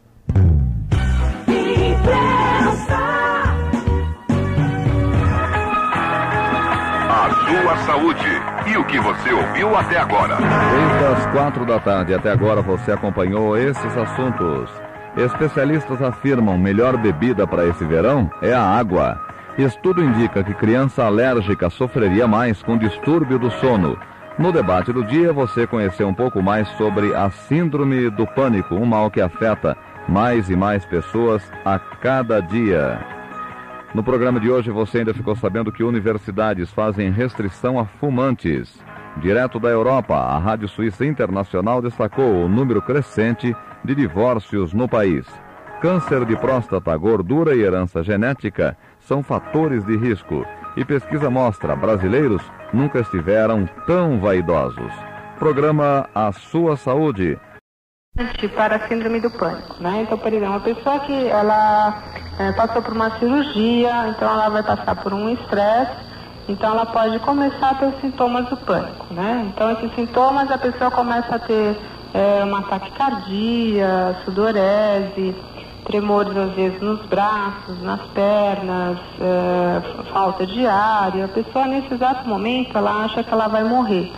A 7.09 7.29
sua 7.33 7.77
saúde 7.77 8.27
e 8.71 8.77
o 8.77 8.85
que 8.85 8.99
você 8.99 9.33
ouviu 9.33 9.75
até 9.75 9.97
agora. 9.97 10.37
Desde 10.37 11.05
as 11.05 11.25
quatro 11.33 11.65
da 11.65 11.79
tarde 11.79 12.13
até 12.13 12.29
agora 12.29 12.61
você 12.61 12.91
acompanhou 12.91 13.57
esses 13.57 13.97
assuntos. 13.97 14.69
Especialistas 15.17 16.03
afirmam 16.03 16.55
melhor 16.55 16.97
bebida 16.97 17.47
para 17.47 17.65
esse 17.65 17.83
verão 17.83 18.29
é 18.43 18.53
a 18.53 18.61
água. 18.61 19.19
Estudo 19.57 20.03
indica 20.03 20.43
que 20.43 20.53
criança 20.53 21.03
alérgica 21.03 21.67
sofreria 21.71 22.27
mais 22.27 22.61
com 22.61 22.77
distúrbio 22.77 23.39
do 23.39 23.49
sono. 23.53 23.97
No 24.41 24.51
debate 24.51 24.91
do 24.91 25.03
dia, 25.03 25.31
você 25.31 25.67
conheceu 25.67 26.07
um 26.07 26.15
pouco 26.15 26.41
mais 26.41 26.67
sobre 26.69 27.13
a 27.13 27.29
síndrome 27.29 28.09
do 28.09 28.25
pânico, 28.25 28.73
um 28.73 28.87
mal 28.87 29.11
que 29.11 29.21
afeta 29.21 29.77
mais 30.09 30.49
e 30.49 30.55
mais 30.55 30.83
pessoas 30.83 31.43
a 31.63 31.77
cada 31.77 32.39
dia. 32.39 32.99
No 33.93 34.03
programa 34.03 34.39
de 34.39 34.49
hoje 34.49 34.71
você 34.71 34.97
ainda 34.97 35.13
ficou 35.13 35.35
sabendo 35.35 35.71
que 35.71 35.83
universidades 35.83 36.71
fazem 36.71 37.11
restrição 37.11 37.77
a 37.77 37.85
fumantes. 37.85 38.83
Direto 39.17 39.59
da 39.59 39.69
Europa, 39.69 40.15
a 40.15 40.39
Rádio 40.39 40.67
Suíça 40.67 41.05
Internacional 41.05 41.79
destacou 41.79 42.43
o 42.43 42.49
número 42.49 42.81
crescente 42.81 43.55
de 43.85 43.93
divórcios 43.93 44.73
no 44.73 44.89
país. 44.89 45.27
Câncer 45.83 46.25
de 46.25 46.35
próstata, 46.35 46.97
gordura 46.97 47.55
e 47.55 47.61
herança 47.61 48.01
genética 48.01 48.75
são 49.01 49.21
fatores 49.21 49.85
de 49.85 49.95
risco. 49.95 50.43
E 50.75 50.85
pesquisa 50.85 51.29
mostra 51.29 51.75
brasileiros 51.75 52.41
nunca 52.73 52.99
estiveram 52.99 53.67
tão 53.85 54.19
vaidosos. 54.19 54.91
Programa 55.37 56.07
A 56.15 56.31
Sua 56.31 56.77
Saúde. 56.77 57.37
para 58.55 58.75
a 58.77 58.87
síndrome 58.87 59.19
do 59.19 59.29
pânico, 59.31 59.81
né? 59.81 60.03
Então, 60.03 60.17
por 60.17 60.31
exemplo, 60.31 60.49
uma 60.49 60.59
pessoa 60.61 60.99
que 60.99 61.27
ela 61.27 62.01
é, 62.39 62.51
passou 62.53 62.81
por 62.81 62.93
uma 62.93 63.19
cirurgia, 63.19 64.07
então 64.09 64.29
ela 64.29 64.49
vai 64.49 64.63
passar 64.63 64.95
por 64.95 65.13
um 65.13 65.29
estresse, 65.29 65.91
então 66.47 66.71
ela 66.71 66.85
pode 66.85 67.19
começar 67.19 67.71
a 67.71 67.75
ter 67.75 67.93
sintomas 67.99 68.47
do 68.49 68.57
pânico, 68.57 69.13
né? 69.13 69.51
Então 69.53 69.71
esses 69.71 69.93
sintomas 69.95 70.49
a 70.49 70.57
pessoa 70.57 70.89
começa 70.91 71.35
a 71.35 71.39
ter 71.39 71.77
é, 72.13 72.43
uma 72.43 72.63
taquicardia, 72.63 74.15
sudorese, 74.23 75.35
tremores 75.85 76.35
às 76.35 76.53
vezes 76.53 76.81
nos 76.81 77.01
braços, 77.05 77.81
nas 77.81 78.01
pernas, 78.13 78.97
é, 79.19 79.81
falta 80.11 80.45
de 80.45 80.65
ar, 80.65 81.15
e 81.15 81.21
a 81.21 81.27
pessoa 81.27 81.65
nesse 81.65 81.93
exato 81.93 82.27
momento 82.27 82.77
ela 82.77 83.03
acha 83.03 83.23
que 83.23 83.33
ela 83.33 83.47
vai 83.47 83.63
morrer. 83.63 84.11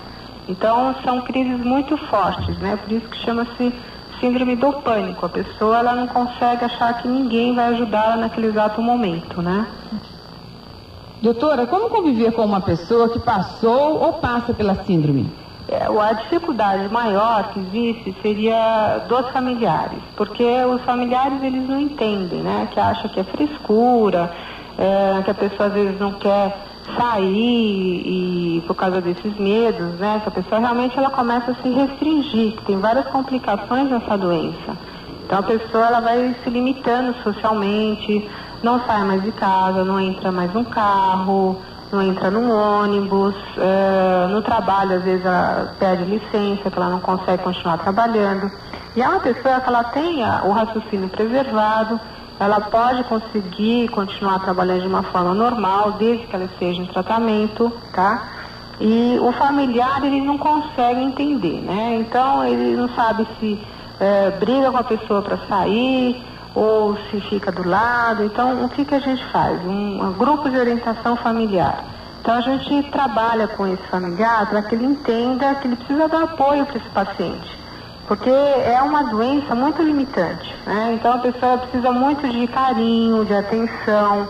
Então 0.48 0.94
são 1.04 1.22
crises 1.22 1.60
muito 1.64 1.96
fortes, 1.98 2.58
né? 2.58 2.78
Por 2.78 2.92
isso 2.92 3.08
que 3.08 3.18
chama-se 3.18 3.74
síndrome 4.20 4.56
do 4.56 4.74
pânico. 4.74 5.26
A 5.26 5.30
pessoa 5.30 5.80
ela 5.80 5.96
não 5.96 6.08
consegue 6.08 6.66
achar 6.66 7.02
que 7.02 7.08
ninguém 7.08 7.56
vai 7.56 7.74
ajudá-la 7.74 8.18
naquele 8.18 8.48
exato 8.48 8.82
momento, 8.82 9.42
né? 9.42 9.68
Doutora, 11.22 11.66
como 11.66 11.90
conviver 11.90 12.34
com 12.34 12.44
uma 12.44 12.60
pessoa 12.60 13.08
que 13.08 13.20
passou 13.20 14.02
ou 14.02 14.14
passa 14.14 14.54
pela 14.54 14.84
síndrome? 14.84 15.43
É, 15.68 15.86
a 15.86 16.14
dificuldade 16.14 16.92
maior 16.92 17.52
que 17.54 17.60
existe 17.60 18.16
seria 18.22 19.06
dos 19.08 19.30
familiares, 19.30 20.00
porque 20.16 20.44
os 20.66 20.82
familiares 20.82 21.42
eles 21.42 21.68
não 21.68 21.80
entendem, 21.80 22.42
né? 22.42 22.68
Que 22.72 22.80
acham 22.80 23.10
que 23.10 23.20
é 23.20 23.24
frescura, 23.24 24.30
é, 24.78 25.22
que 25.24 25.32
a 25.32 25.34
pessoa 25.34 25.68
às 25.68 25.74
vezes 25.74 26.00
não 26.00 26.12
quer 26.14 26.58
sair 26.98 28.02
e 28.06 28.64
por 28.68 28.76
causa 28.76 29.00
desses 29.00 29.38
medos, 29.38 29.94
né? 30.00 30.20
Essa 30.22 30.32
pessoa 30.32 30.60
realmente 30.60 30.98
ela 30.98 31.10
começa 31.10 31.52
a 31.52 31.56
se 31.56 31.70
restringir, 31.70 32.56
tem 32.66 32.78
várias 32.80 33.08
complicações 33.08 33.90
nessa 33.90 34.18
doença. 34.18 34.78
Então 35.26 35.40
a 35.40 35.44
pessoa 35.44 35.88
ela 35.88 36.02
vai 36.02 36.36
se 36.44 36.50
limitando 36.50 37.16
socialmente, 37.24 38.30
não 38.62 38.86
sai 38.86 39.04
mais 39.04 39.24
de 39.24 39.32
casa, 39.32 39.84
não 39.86 40.00
entra 40.00 40.32
mais 40.32 40.54
no 40.54 40.66
carro, 40.66 41.62
não 41.94 42.02
entra 42.02 42.32
no 42.32 42.52
ônibus, 42.52 43.36
é, 43.58 44.28
no 44.28 44.42
trabalho 44.42 44.98
às 44.98 45.04
vezes 45.04 45.26
ela 45.26 45.74
perde 45.80 46.04
licença, 46.06 46.70
que 46.70 46.78
ela 46.78 46.90
não 46.90 47.00
consegue 47.00 47.44
continuar 47.44 47.78
trabalhando. 47.78 48.52
E 48.96 49.02
é 49.02 49.08
uma 49.08 49.20
pessoa 49.20 49.60
que 49.60 49.70
ela 49.70 49.84
tenha 49.86 50.42
o 50.44 50.52
raciocínio 50.52 51.10
preservado, 51.10 52.00
ela 52.40 52.60
pode 52.60 53.04
conseguir 53.06 53.88
continuar 53.90 54.40
trabalhando 54.40 54.82
de 54.82 54.88
uma 54.88 55.04
forma 55.04 55.34
normal, 55.34 55.94
desde 55.94 56.26
que 56.28 56.36
ela 56.36 56.46
esteja 56.46 56.82
em 56.82 56.86
tratamento, 56.86 57.72
tá? 57.94 58.24
E 58.80 59.18
o 59.22 59.32
familiar, 59.32 60.04
ele 60.04 60.20
não 60.22 60.38
consegue 60.38 61.02
entender, 61.02 61.62
né? 61.62 61.96
Então, 62.00 62.44
ele 62.44 62.76
não 62.76 62.90
sabe 62.90 63.26
se 63.40 63.62
é, 64.00 64.32
briga 64.32 64.72
com 64.72 64.78
a 64.78 64.84
pessoa 64.84 65.22
para 65.22 65.38
sair 65.48 66.33
ou 66.56 66.98
se 67.10 67.20
fica 67.22 67.52
do 67.52 67.68
lado. 67.68 68.24
Então, 68.24 68.64
o 68.64 68.70
que, 68.70 68.86
que 68.86 68.96
a 68.96 69.00
gente 69.00 69.24
faz? 69.26 69.60
Um, 69.66 70.04
um 70.04 70.14
grupo 70.14 70.50
de 70.50 70.58
orientação 70.58 71.16
familiar. 71.16 71.84
Então, 72.22 72.36
a 72.36 72.42
gente 72.42 72.90
trabalha 72.90 73.48
com 73.48 73.68
esse 73.68 73.84
familiar 73.84 74.50
para 74.50 74.62
que 74.62 74.76
ele 74.76 74.86
entenda 74.86 75.56
que 75.56 75.68
ele 75.68 75.76
precisa 75.76 76.08
dar 76.08 76.24
apoio 76.24 76.66
para 76.66 76.78
esse 76.78 76.90
paciente 76.90 77.64
porque 78.08 78.30
é 78.30 78.82
uma 78.82 79.04
doença 79.06 79.56
muito 79.56 79.82
limitante, 79.82 80.54
né? 80.66 80.94
Então 80.94 81.14
a 81.14 81.20
pessoa 81.20 81.58
precisa 81.58 81.92
muito 81.92 82.28
de 82.28 82.48
carinho, 82.48 83.26
de 83.26 83.34
atenção 83.34 84.28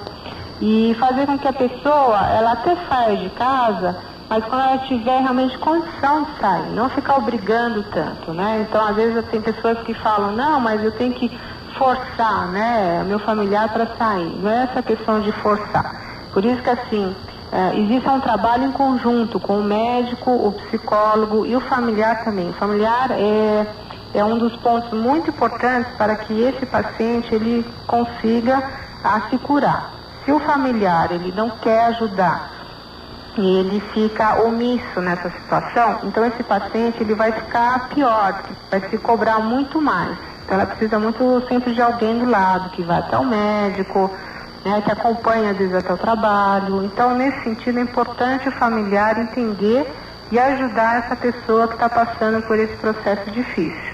e 0.62 0.96
fazer 1.00 1.26
com 1.26 1.38
que 1.38 1.48
a 1.48 1.54
pessoa, 1.54 2.20
ela 2.30 2.54
até 2.54 2.78
saia 2.88 3.18
de 3.18 3.30
casa, 3.32 3.98
mas 4.30 4.46
quando 4.46 4.62
ela 4.62 4.78
tiver 4.80 5.20
realmente 5.20 5.58
condição 5.58 6.24
de 6.24 6.40
sair, 6.40 6.70
não 6.70 6.90
ficar 6.90 7.18
obrigando 7.18 7.84
tanto, 7.92 8.32
né? 8.32 8.66
Então 8.68 8.86
às 8.86 8.96
vezes 8.96 9.26
tem 9.30 9.42
pessoas 9.42 9.80
que 9.80 9.94
falam, 9.94 10.32
não, 10.34 10.60
mas 10.60 10.84
eu 10.84 10.92
tenho 10.92 11.14
que 11.14 11.30
forçar, 11.78 12.48
né, 12.48 13.04
meu 13.06 13.20
familiar 13.20 13.70
para 13.70 13.88
sair. 13.98 14.40
Não 14.42 14.50
é 14.50 14.64
essa 14.64 14.82
questão 14.82 15.22
de 15.22 15.32
forçar. 15.32 15.96
Por 16.34 16.44
isso 16.44 16.62
que 16.62 16.70
assim, 16.70 17.16
é, 17.52 17.78
existe 17.80 18.10
um 18.10 18.20
trabalho 18.20 18.66
em 18.66 18.72
conjunto 18.72 19.40
com 19.40 19.60
o 19.60 19.64
médico, 19.64 20.32
o 20.32 20.52
psicólogo 20.54 21.46
e 21.46 21.56
o 21.56 21.62
familiar 21.62 22.24
também. 22.24 22.50
O 22.50 22.54
familiar 22.54 23.12
é, 23.12 23.68
é 24.16 24.26
um 24.26 24.38
dos 24.40 24.56
pontos 24.56 24.92
muito 24.92 25.30
importantes 25.30 25.92
para 25.96 26.16
que 26.16 26.34
esse 26.42 26.66
paciente 26.66 27.34
ele 27.34 27.64
consiga 27.86 28.64
a 29.04 29.22
se 29.30 29.38
curar. 29.38 29.92
Se 30.26 30.32
o 30.32 30.40
familiar 30.40 31.12
ele 31.12 31.32
não 31.36 31.50
quer 31.50 31.86
ajudar 31.88 32.50
e 33.38 33.58
ele 33.58 33.80
fica 33.94 34.42
omisso 34.44 35.02
nessa 35.02 35.30
situação, 35.30 36.00
então 36.04 36.26
esse 36.26 36.42
paciente 36.44 37.02
ele 37.02 37.14
vai 37.14 37.32
ficar 37.32 37.90
pior, 37.90 38.42
vai 38.72 38.80
se 38.90 38.98
cobrar 38.98 39.40
muito 39.40 39.82
mais. 39.82 40.18
Então 40.44 40.60
ela 40.60 40.66
precisa 40.66 41.00
muito 41.00 41.44
sempre 41.48 41.74
de 41.74 41.82
alguém 41.82 42.20
do 42.20 42.30
lado, 42.30 42.70
que 42.72 42.84
vai 42.84 43.00
até 43.00 43.18
o 43.18 43.26
médico, 43.26 44.12
né, 44.64 44.82
que 44.82 44.92
acompanha 44.92 45.52
às 45.52 45.58
vezes 45.58 45.74
até 45.74 45.94
o 45.94 45.98
trabalho. 45.98 46.84
Então, 46.84 47.16
nesse 47.16 47.44
sentido, 47.44 47.80
é 47.80 47.82
importante 47.82 48.50
o 48.50 48.52
familiar 48.52 49.20
entender 49.20 49.86
e 50.32 50.40
ajudar 50.40 51.04
essa 51.04 51.16
pessoa 51.16 51.68
que 51.68 51.74
está 51.74 51.90
passando 51.90 52.42
por 52.44 52.58
esse 52.58 52.76
processo 52.78 53.30
difícil. 53.32 53.94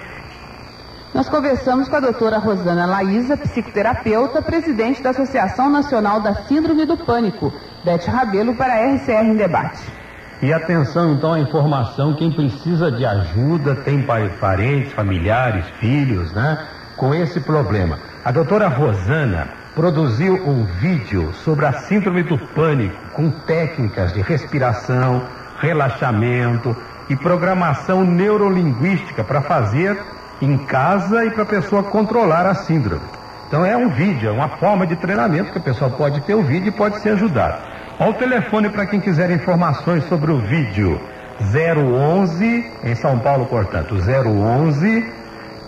Nós 1.13 1.27
conversamos 1.27 1.87
com 1.89 1.95
a 1.95 1.99
doutora 1.99 2.37
Rosana 2.37 2.85
Laísa, 2.85 3.35
psicoterapeuta, 3.35 4.41
presidente 4.41 5.01
da 5.01 5.09
Associação 5.09 5.69
Nacional 5.69 6.21
da 6.21 6.35
Síndrome 6.35 6.85
do 6.85 6.95
Pânico, 6.95 7.51
Bete 7.83 8.09
Rabelo, 8.09 8.55
para 8.55 8.73
a 8.73 8.95
RCR 8.95 9.25
em 9.25 9.35
Debate. 9.35 9.98
E 10.41 10.53
atenção 10.53 11.11
então 11.13 11.33
à 11.33 11.39
informação, 11.39 12.13
quem 12.13 12.31
precisa 12.31 12.89
de 12.89 13.05
ajuda, 13.05 13.75
tem 13.75 14.01
parentes, 14.39 14.93
familiares, 14.93 15.65
filhos, 15.81 16.31
né, 16.31 16.65
com 16.95 17.13
esse 17.13 17.41
problema. 17.41 17.99
A 18.23 18.31
doutora 18.31 18.69
Rosana 18.69 19.49
produziu 19.75 20.35
um 20.35 20.63
vídeo 20.63 21.33
sobre 21.43 21.65
a 21.65 21.73
síndrome 21.73 22.23
do 22.23 22.37
pânico 22.37 22.95
com 23.13 23.29
técnicas 23.29 24.13
de 24.13 24.21
respiração, 24.21 25.23
relaxamento 25.59 26.73
e 27.09 27.17
programação 27.17 28.05
neurolinguística 28.05 29.25
para 29.25 29.41
fazer 29.41 30.01
em 30.41 30.57
casa 30.57 31.25
e 31.25 31.31
para 31.31 31.43
a 31.43 31.47
pessoa 31.47 31.83
controlar 31.83 32.45
a 32.45 32.55
síndrome. 32.55 33.03
Então 33.49 33.65
é 33.65 33.75
um 33.75 33.89
vídeo, 33.89 34.29
é 34.29 34.31
uma 34.31 34.47
forma 34.47 34.87
de 34.87 34.95
treinamento 34.95 35.51
que 35.51 35.57
a 35.57 35.61
pessoa 35.61 35.89
pode 35.89 36.21
ter 36.21 36.33
o 36.33 36.43
vídeo 36.43 36.69
e 36.69 36.71
pode 36.71 36.99
ser 37.01 37.09
ajudada. 37.09 37.68
Olha 38.01 38.11
o 38.11 38.13
telefone 38.13 38.69
para 38.69 38.85
quem 38.85 39.01
quiser 39.01 39.29
informações 39.29 40.05
sobre 40.05 40.31
o 40.31 40.37
vídeo. 40.37 41.01
011 41.41 42.65
em 42.85 42.95
São 42.95 43.19
Paulo, 43.19 43.45
portanto, 43.47 43.95
011 43.95 45.05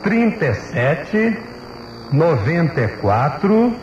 37 0.02 1.38
94 2.14 3.76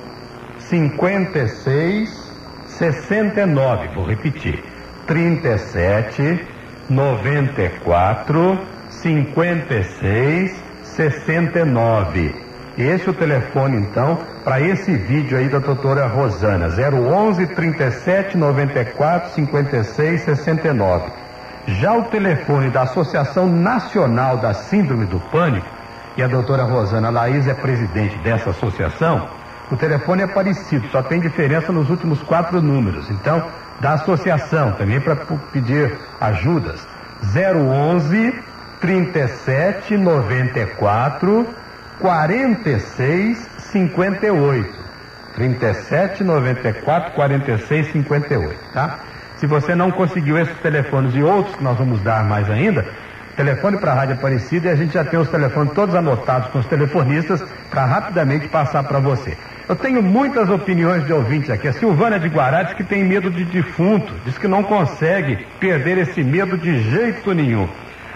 56 0.60 2.32
69. 2.64 3.88
Vou 3.88 4.06
repetir. 4.06 4.64
37 5.06 6.40
94 6.88 8.58
56 8.88 10.64
69. 10.82 12.47
Esse 12.78 13.08
é 13.08 13.10
o 13.10 13.14
telefone 13.14 13.76
então 13.76 14.20
para 14.44 14.60
esse 14.60 14.94
vídeo 14.94 15.36
aí 15.36 15.48
da 15.48 15.58
doutora 15.58 16.06
Rosana, 16.06 16.68
011 16.68 17.44
37 17.48 18.36
94 18.36 19.34
56 19.34 20.22
69. 20.22 21.10
Já 21.66 21.92
o 21.92 22.04
telefone 22.04 22.70
da 22.70 22.82
Associação 22.82 23.48
Nacional 23.48 24.36
da 24.36 24.54
Síndrome 24.54 25.06
do 25.06 25.18
Pânico, 25.18 25.66
e 26.16 26.22
a 26.22 26.28
doutora 26.28 26.62
Rosana 26.62 27.10
Laís 27.10 27.48
é 27.48 27.54
presidente 27.54 28.16
dessa 28.18 28.50
associação, 28.50 29.28
o 29.70 29.76
telefone 29.76 30.22
é 30.22 30.26
parecido, 30.26 30.88
só 30.88 31.02
tem 31.02 31.20
diferença 31.20 31.72
nos 31.72 31.90
últimos 31.90 32.22
quatro 32.22 32.62
números. 32.62 33.10
Então, 33.10 33.44
da 33.80 33.94
associação, 33.94 34.72
também 34.72 35.00
para 35.00 35.16
pedir 35.52 35.98
ajudas, 36.20 36.86
011 37.22 38.34
37 38.80 39.96
94 39.96 41.46
46 42.00 43.38
58. 43.72 44.78
37 45.34 46.24
94 46.24 47.12
46 47.12 47.92
58, 47.92 48.58
tá? 48.72 48.98
Se 49.36 49.46
você 49.46 49.74
não 49.74 49.90
conseguiu 49.90 50.36
esses 50.36 50.58
telefones 50.58 51.14
e 51.14 51.22
outros 51.22 51.54
que 51.54 51.62
nós 51.62 51.78
vamos 51.78 52.00
dar 52.02 52.24
mais 52.24 52.50
ainda, 52.50 52.84
telefone 53.36 53.78
para 53.78 53.92
a 53.92 53.94
Rádio 53.94 54.14
Aparecida 54.16 54.68
e 54.68 54.72
a 54.72 54.74
gente 54.74 54.94
já 54.94 55.04
tem 55.04 55.18
os 55.18 55.28
telefones 55.28 55.72
todos 55.74 55.94
anotados 55.94 56.50
com 56.50 56.58
os 56.58 56.66
telefonistas 56.66 57.40
para 57.70 57.84
rapidamente 57.84 58.48
passar 58.48 58.82
para 58.82 58.98
você. 58.98 59.36
Eu 59.68 59.76
tenho 59.76 60.02
muitas 60.02 60.50
opiniões 60.50 61.06
de 61.06 61.12
ouvintes 61.12 61.50
aqui. 61.50 61.68
A 61.68 61.72
Silvana 61.72 62.18
de 62.18 62.26
Guará 62.26 62.64
diz 62.64 62.74
que 62.74 62.82
tem 62.82 63.04
medo 63.04 63.30
de 63.30 63.44
defunto, 63.44 64.12
diz 64.24 64.36
que 64.36 64.48
não 64.48 64.64
consegue 64.64 65.46
perder 65.60 65.98
esse 65.98 66.24
medo 66.24 66.58
de 66.58 66.82
jeito 66.90 67.32
nenhum. 67.32 67.68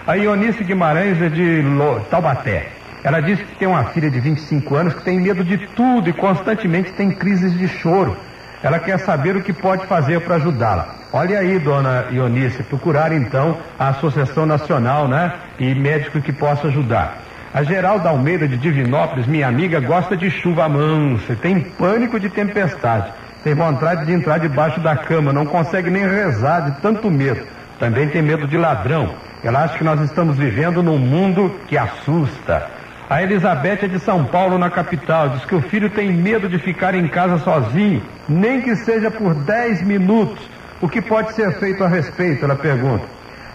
A 0.05 0.15
Ionice 0.15 0.63
Guimarães 0.63 1.21
é 1.21 1.29
de 1.29 1.63
Taubaté. 2.09 2.82
Ela 3.03 3.19
diz 3.19 3.37
que 3.39 3.55
tem 3.57 3.67
uma 3.67 3.83
filha 3.85 4.09
de 4.09 4.19
25 4.19 4.75
anos 4.75 4.93
que 4.93 5.03
tem 5.03 5.19
medo 5.19 5.43
de 5.43 5.57
tudo 5.57 6.09
e 6.09 6.13
constantemente 6.13 6.91
tem 6.93 7.11
crises 7.11 7.57
de 7.57 7.67
choro. 7.67 8.15
Ela 8.63 8.79
quer 8.79 8.97
saber 8.99 9.35
o 9.35 9.41
que 9.41 9.51
pode 9.51 9.85
fazer 9.87 10.21
para 10.21 10.35
ajudá-la. 10.35 10.95
Olha 11.11 11.39
aí, 11.39 11.59
dona 11.59 12.05
Ionice, 12.11 12.63
procurar 12.63 13.11
então 13.11 13.57
a 13.77 13.89
Associação 13.89 14.45
Nacional, 14.45 15.07
né? 15.07 15.33
E 15.59 15.75
médico 15.75 16.21
que 16.21 16.31
possa 16.31 16.67
ajudar. 16.69 17.17
A 17.53 17.61
Geralda 17.61 18.07
Almeida 18.07 18.47
de 18.47 18.57
Divinópolis, 18.57 19.27
minha 19.27 19.47
amiga, 19.47 19.81
gosta 19.81 20.15
de 20.15 20.31
chuva 20.31 20.67
mansa, 20.69 21.35
tem 21.35 21.59
pânico 21.59 22.19
de 22.19 22.29
tempestade. 22.29 23.11
Tem 23.43 23.53
vontade 23.53 24.05
de 24.05 24.13
entrar 24.13 24.39
debaixo 24.39 24.79
da 24.79 24.95
cama, 24.95 25.33
não 25.33 25.45
consegue 25.45 25.89
nem 25.89 26.07
rezar 26.07 26.61
de 26.61 26.81
tanto 26.81 27.11
medo. 27.11 27.45
Também 27.77 28.07
tem 28.07 28.21
medo 28.21 28.47
de 28.47 28.57
ladrão. 28.57 29.13
Ela 29.43 29.65
acha 29.65 29.77
que 29.77 29.83
nós 29.83 29.99
estamos 29.99 30.37
vivendo 30.37 30.81
num 30.81 30.97
mundo 30.97 31.53
que 31.67 31.77
assusta. 31.77 32.65
A 33.13 33.21
Elizabeth 33.21 33.83
é 33.83 33.87
de 33.87 33.99
São 33.99 34.25
Paulo, 34.25 34.57
na 34.57 34.71
capital. 34.71 35.29
Diz 35.29 35.45
que 35.45 35.53
o 35.53 35.61
filho 35.61 35.87
tem 35.87 36.11
medo 36.11 36.49
de 36.49 36.57
ficar 36.57 36.95
em 36.95 37.07
casa 37.07 37.37
sozinho, 37.37 38.01
nem 38.27 38.59
que 38.59 38.75
seja 38.75 39.11
por 39.11 39.35
10 39.35 39.83
minutos. 39.83 40.39
O 40.81 40.89
que 40.89 40.99
pode 40.99 41.31
ser 41.33 41.53
feito 41.59 41.83
a 41.83 41.87
respeito? 41.87 42.43
Ela 42.43 42.55
pergunta. 42.55 43.05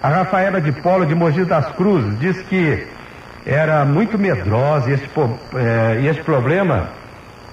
A 0.01 0.11
Rafaela 0.11 0.61
de 0.61 0.71
Polo, 0.71 1.05
de 1.05 1.13
Mogi 1.13 1.45
das 1.45 1.67
Cruzes, 1.73 2.21
diz 2.21 2.41
que 2.43 2.87
era 3.45 3.85
muito 3.85 4.17
medrosa 4.17 4.91
e 4.91 4.93
esse, 4.93 5.09
é, 5.57 6.07
esse 6.09 6.23
problema, 6.23 6.91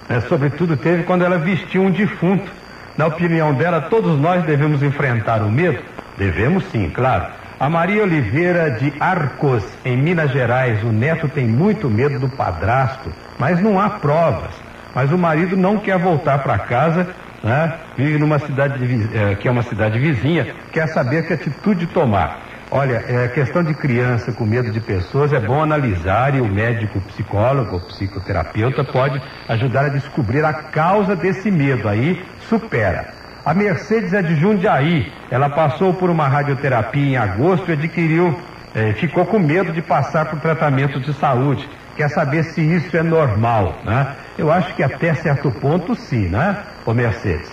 é, 0.08 0.20
sobretudo, 0.20 0.78
teve 0.78 1.02
quando 1.02 1.26
ela 1.26 1.40
vestiu 1.40 1.82
um 1.82 1.90
defunto. 1.90 2.52
Na 2.96 3.08
opinião 3.08 3.52
dela, 3.52 3.82
todos 3.82 4.22
nós 4.22 4.44
devemos 4.44 4.84
enfrentar 4.84 5.42
o 5.42 5.50
medo? 5.50 5.80
Devemos 6.20 6.66
sim, 6.66 6.88
claro. 6.88 7.26
A 7.58 7.70
Maria 7.70 8.04
Oliveira 8.04 8.70
de 8.70 8.94
Arcos, 9.00 9.64
em 9.86 9.96
Minas 9.96 10.30
Gerais, 10.32 10.84
o 10.84 10.92
neto 10.92 11.30
tem 11.30 11.48
muito 11.48 11.90
medo 11.90 12.20
do 12.20 12.28
padrasto, 12.28 13.10
mas 13.40 13.62
não 13.62 13.80
há 13.80 13.92
provas. 13.92 14.52
Mas 14.94 15.10
o 15.10 15.18
marido 15.18 15.56
não 15.56 15.78
quer 15.78 15.98
voltar 15.98 16.40
para 16.40 16.60
casa, 16.60 17.08
né? 17.42 17.76
vive 17.96 18.18
numa 18.18 18.40
cidade 18.40 19.08
é, 19.14 19.36
que 19.36 19.48
é 19.48 19.52
uma 19.52 19.64
cidade 19.64 19.98
vizinha, 19.98 20.54
quer 20.74 20.88
saber 20.88 21.28
que 21.28 21.34
atitude 21.34 21.88
tomar. 21.88 22.42
Olha, 22.70 23.02
é 23.08 23.30
questão 23.30 23.64
de 23.64 23.74
criança 23.74 24.34
com 24.34 24.44
medo 24.44 24.70
de 24.70 24.82
pessoas, 24.82 25.32
é 25.32 25.40
bom 25.40 25.64
analisar 25.64 26.36
e 26.36 26.42
o 26.42 26.48
médico, 26.48 27.00
psicólogo, 27.00 27.80
psicoterapeuta 27.88 28.84
pode 28.84 29.22
ajudar 29.48 29.86
a 29.86 29.90
descobrir 29.90 30.44
a 30.44 30.52
causa 30.52 31.16
desse 31.16 31.50
medo. 31.50 31.88
Aí 31.88 32.22
supera. 32.50 33.15
A 33.46 33.54
Mercedes 33.54 34.12
é 34.12 34.24
de 34.24 34.36
Jundiaí. 34.36 35.14
Ela 35.30 35.48
passou 35.52 35.94
por 35.94 36.10
uma 36.10 36.28
radioterapia 36.28 37.06
em 37.06 37.16
agosto 37.16 37.70
e 37.70 37.74
adquiriu, 37.74 38.36
eh, 38.74 38.94
ficou 38.94 39.24
com 39.24 39.38
medo 39.38 39.72
de 39.72 39.84
passar 39.84 40.26
por 40.26 40.40
tratamento 40.40 41.00
de 41.00 41.14
saúde. 41.14 41.70
Quer 41.96 42.10
saber 42.10 42.44
se 42.44 42.62
isso 42.62 42.98
é 42.98 43.04
normal, 43.04 43.76
né? 43.86 44.16
Eu 44.36 44.52
acho 44.52 44.74
que 44.74 44.82
até 44.82 45.14
certo 45.14 45.52
ponto 45.52 45.96
sim, 45.96 46.28
né, 46.28 46.58
ô 46.88 46.92
Mercedes? 46.92 47.48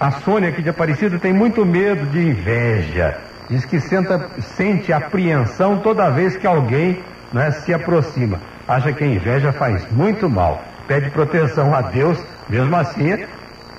A 0.00 0.12
Sônia 0.12 0.48
aqui 0.48 0.62
de 0.62 0.70
Aparecida 0.70 1.18
tem 1.18 1.34
muito 1.34 1.62
medo 1.66 2.06
de 2.06 2.26
inveja. 2.26 3.18
Diz 3.50 3.66
que 3.66 3.78
senta, 3.80 4.26
sente 4.56 4.94
apreensão 4.94 5.76
toda 5.76 6.08
vez 6.08 6.38
que 6.38 6.46
alguém 6.46 7.00
né, 7.34 7.50
se 7.50 7.74
aproxima. 7.74 8.40
Acha 8.66 8.94
que 8.94 9.04
a 9.04 9.06
inveja 9.06 9.52
faz 9.52 9.86
muito 9.92 10.28
mal. 10.28 10.64
Pede 10.88 11.10
proteção 11.10 11.74
a 11.74 11.82
Deus, 11.82 12.18
mesmo 12.48 12.74
assim, 12.74 13.26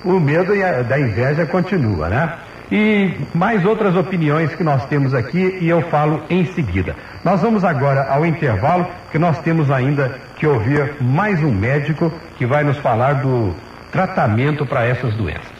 o 0.06 0.20
medo 0.20 0.52
da 0.88 0.98
inveja 0.98 1.44
continua, 1.44 2.08
né? 2.08 2.38
E 2.70 3.14
mais 3.34 3.64
outras 3.64 3.94
opiniões 3.94 4.54
que 4.54 4.64
nós 4.64 4.86
temos 4.86 5.14
aqui 5.14 5.58
e 5.60 5.68
eu 5.68 5.82
falo 5.82 6.22
em 6.30 6.44
seguida. 6.46 6.96
Nós 7.24 7.40
vamos 7.40 7.64
agora 7.64 8.08
ao 8.08 8.24
intervalo, 8.24 8.86
que 9.10 9.18
nós 9.18 9.40
temos 9.40 9.70
ainda 9.70 10.18
que 10.36 10.46
ouvir 10.46 11.00
mais 11.00 11.42
um 11.42 11.52
médico 11.52 12.12
que 12.38 12.46
vai 12.46 12.64
nos 12.64 12.76
falar 12.78 13.14
do 13.14 13.54
tratamento 13.92 14.66
para 14.66 14.84
essas 14.84 15.14
doenças. 15.14 15.56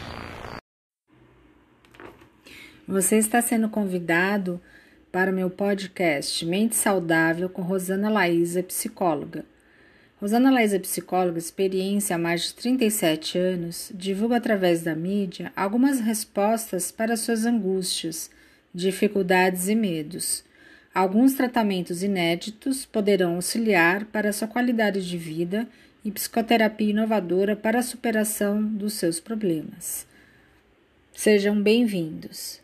Você 2.87 3.17
está 3.17 3.41
sendo 3.41 3.67
convidado 3.69 4.61
para 5.11 5.31
o 5.31 5.33
meu 5.33 5.49
podcast 5.49 6.45
Mente 6.45 6.75
Saudável 6.75 7.49
com 7.49 7.61
Rosana 7.61 8.09
Laísa, 8.09 8.63
psicóloga. 8.63 9.43
Rosana 10.19 10.49
Laísa, 10.49 10.79
psicóloga, 10.79 11.37
experiência 11.37 12.15
há 12.15 12.19
mais 12.19 12.45
de 12.45 12.55
37 12.55 13.37
anos, 13.37 13.91
divulga 13.93 14.37
através 14.37 14.81
da 14.81 14.95
mídia 14.95 15.51
algumas 15.55 15.99
respostas 15.99 16.91
para 16.91 17.15
suas 17.15 17.45
angústias, 17.45 18.31
dificuldades 18.73 19.67
e 19.67 19.75
medos. 19.75 20.43
Alguns 20.91 21.35
tratamentos 21.35 22.01
inéditos 22.01 22.83
poderão 22.83 23.35
auxiliar 23.35 24.05
para 24.05 24.33
sua 24.33 24.47
qualidade 24.47 25.07
de 25.07 25.19
vida 25.19 25.67
e 26.03 26.09
psicoterapia 26.09 26.89
inovadora 26.89 27.55
para 27.55 27.77
a 27.77 27.83
superação 27.83 28.63
dos 28.63 28.93
seus 28.93 29.19
problemas. 29.19 30.07
Sejam 31.13 31.61
bem-vindos. 31.61 32.59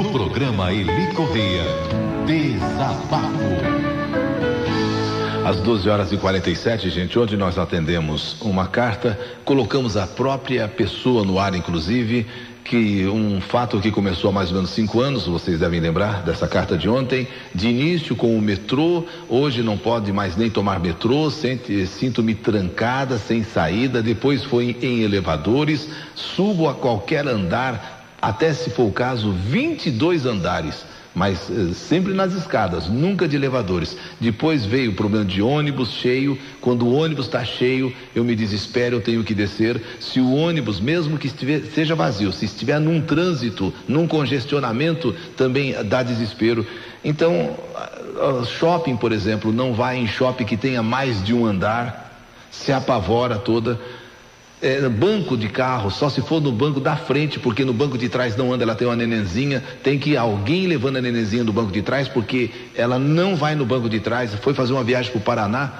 No 0.00 0.10
programa 0.12 0.72
Eli 0.72 1.12
Correia, 1.12 1.62
Desabafo. 2.24 3.36
Às 5.44 5.60
12 5.60 5.90
horas 5.90 6.10
e 6.10 6.16
47, 6.16 6.88
gente, 6.88 7.18
onde 7.18 7.36
nós 7.36 7.58
atendemos 7.58 8.40
uma 8.40 8.66
carta, 8.66 9.20
colocamos 9.44 9.98
a 9.98 10.06
própria 10.06 10.66
pessoa 10.66 11.22
no 11.22 11.38
ar, 11.38 11.54
inclusive, 11.54 12.26
que 12.64 13.06
um 13.08 13.42
fato 13.42 13.78
que 13.78 13.90
começou 13.90 14.30
há 14.30 14.32
mais 14.32 14.48
ou 14.48 14.54
menos 14.54 14.70
cinco 14.70 15.00
anos, 15.00 15.26
vocês 15.26 15.60
devem 15.60 15.80
lembrar 15.80 16.22
dessa 16.22 16.48
carta 16.48 16.78
de 16.78 16.88
ontem, 16.88 17.28
de 17.54 17.68
início 17.68 18.16
com 18.16 18.34
o 18.34 18.40
metrô, 18.40 19.04
hoje 19.28 19.62
não 19.62 19.76
pode 19.76 20.10
mais 20.14 20.34
nem 20.34 20.48
tomar 20.48 20.80
metrô, 20.80 21.30
sinto-me 21.30 22.34
trancada, 22.34 23.18
sem 23.18 23.44
saída, 23.44 24.02
depois 24.02 24.44
foi 24.44 24.78
em 24.80 25.02
elevadores, 25.02 25.90
subo 26.14 26.70
a 26.70 26.74
qualquer 26.74 27.28
andar, 27.28 27.99
até 28.20 28.52
se 28.52 28.70
for 28.70 28.84
o 28.84 28.92
caso, 28.92 29.32
22 29.32 30.26
andares, 30.26 30.84
mas 31.14 31.50
eh, 31.50 31.72
sempre 31.72 32.12
nas 32.12 32.34
escadas, 32.34 32.86
nunca 32.86 33.26
de 33.26 33.34
elevadores. 33.34 33.96
Depois 34.20 34.64
veio 34.64 34.90
o 34.90 34.94
problema 34.94 35.24
de 35.24 35.40
ônibus 35.40 35.92
cheio. 35.92 36.38
Quando 36.60 36.86
o 36.86 36.92
ônibus 36.92 37.26
está 37.26 37.44
cheio, 37.44 37.92
eu 38.14 38.22
me 38.22 38.36
desespero, 38.36 38.96
eu 38.96 39.00
tenho 39.00 39.24
que 39.24 39.34
descer. 39.34 39.80
Se 39.98 40.20
o 40.20 40.32
ônibus, 40.34 40.80
mesmo 40.80 41.18
que 41.18 41.28
estiver, 41.28 41.62
seja 41.74 41.94
vazio, 41.94 42.30
se 42.30 42.44
estiver 42.44 42.78
num 42.78 43.00
trânsito, 43.00 43.72
num 43.88 44.06
congestionamento, 44.06 45.14
também 45.36 45.74
dá 45.84 46.02
desespero. 46.02 46.66
Então, 47.02 47.56
shopping, 48.58 48.96
por 48.96 49.12
exemplo, 49.12 49.50
não 49.50 49.72
vai 49.72 49.96
em 49.96 50.06
shopping 50.06 50.44
que 50.44 50.56
tenha 50.56 50.82
mais 50.82 51.24
de 51.24 51.32
um 51.32 51.46
andar, 51.46 52.22
se 52.50 52.70
apavora 52.70 53.36
toda 53.38 53.80
é, 54.62 54.88
banco 54.88 55.36
de 55.36 55.48
carro, 55.48 55.90
só 55.90 56.08
se 56.10 56.20
for 56.20 56.40
no 56.40 56.52
banco 56.52 56.80
da 56.80 56.96
frente, 56.96 57.38
porque 57.38 57.64
no 57.64 57.72
banco 57.72 57.96
de 57.96 58.08
trás 58.08 58.36
não 58.36 58.52
anda, 58.52 58.64
ela 58.64 58.74
tem 58.74 58.86
uma 58.86 58.96
nenenzinha, 58.96 59.62
tem 59.82 59.98
que 59.98 60.10
ir 60.10 60.16
alguém 60.16 60.66
levando 60.66 60.96
a 60.96 61.00
nenenzinha 61.00 61.42
do 61.44 61.52
banco 61.52 61.72
de 61.72 61.82
trás, 61.82 62.08
porque 62.08 62.50
ela 62.74 62.98
não 62.98 63.36
vai 63.36 63.54
no 63.54 63.64
banco 63.64 63.88
de 63.88 64.00
trás, 64.00 64.34
foi 64.34 64.52
fazer 64.52 64.72
uma 64.72 64.84
viagem 64.84 65.10
para 65.10 65.18
o 65.18 65.22
Paraná, 65.22 65.72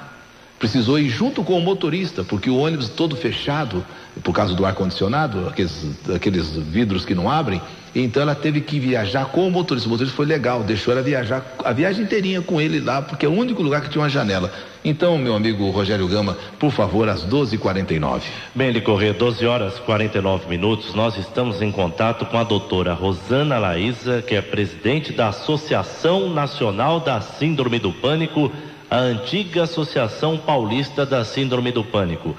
precisou 0.57 0.99
ir 0.99 1.09
junto 1.09 1.43
com 1.43 1.57
o 1.57 1.61
motorista, 1.61 2.23
porque 2.23 2.49
o 2.49 2.57
ônibus 2.57 2.89
todo 2.89 3.15
fechado, 3.15 3.85
por 4.23 4.33
causa 4.33 4.53
do 4.53 4.65
ar-condicionado, 4.65 5.47
aqueles, 5.47 5.85
aqueles 6.13 6.49
vidros 6.55 7.05
que 7.05 7.15
não 7.15 7.29
abrem, 7.29 7.61
então 7.93 8.21
ela 8.23 8.33
teve 8.33 8.61
que 8.61 8.79
viajar 8.79 9.25
com 9.25 9.45
o 9.47 9.51
motorista. 9.51 9.87
O 9.87 9.91
motorista 9.91 10.15
foi 10.15 10.25
legal, 10.25 10.63
deixou 10.63 10.93
ela 10.93 11.01
viajar 11.01 11.45
a 11.63 11.73
viagem 11.73 12.05
inteirinha 12.05 12.41
com 12.41 12.61
ele 12.61 12.79
lá, 12.79 13.01
porque 13.01 13.25
é 13.25 13.29
o 13.29 13.33
único 13.33 13.61
lugar 13.61 13.81
que 13.81 13.89
tinha 13.89 14.01
uma 14.01 14.09
janela. 14.09 14.51
Então, 14.83 15.17
meu 15.17 15.35
amigo 15.35 15.69
Rogério 15.69 16.07
Gama, 16.07 16.35
por 16.57 16.71
favor, 16.71 17.07
às 17.09 17.23
12h49. 17.23 18.21
Bem, 18.55 18.69
ele 18.69 18.81
correr 18.81 19.13
12 19.13 19.45
horas 19.45 19.77
e 19.77 19.81
49 19.81 20.47
minutos, 20.47 20.95
nós 20.95 21.17
estamos 21.17 21.61
em 21.61 21.71
contato 21.71 22.25
com 22.25 22.37
a 22.37 22.43
doutora 22.43 22.93
Rosana 22.93 23.59
Laísa, 23.59 24.23
que 24.23 24.35
é 24.35 24.41
presidente 24.41 25.11
da 25.11 25.27
Associação 25.27 26.33
Nacional 26.33 26.99
da 26.99 27.21
Síndrome 27.21 27.77
do 27.77 27.91
Pânico, 27.91 28.51
a 28.89 28.97
antiga 28.97 29.63
Associação 29.63 30.37
Paulista 30.37 31.05
da 31.05 31.23
Síndrome 31.23 31.71
do 31.71 31.83
Pânico. 31.83 32.35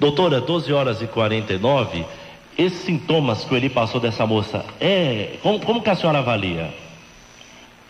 Doutora, 0.00 0.40
12 0.40 0.72
horas 0.72 1.02
e 1.02 1.06
49, 1.06 2.04
esses 2.56 2.80
sintomas 2.80 3.44
que 3.44 3.54
ele 3.54 3.68
passou 3.68 4.00
dessa 4.00 4.26
moça, 4.26 4.64
é, 4.80 5.36
como, 5.42 5.60
como 5.60 5.82
que 5.82 5.90
a 5.90 5.94
senhora 5.94 6.18
avalia? 6.18 6.72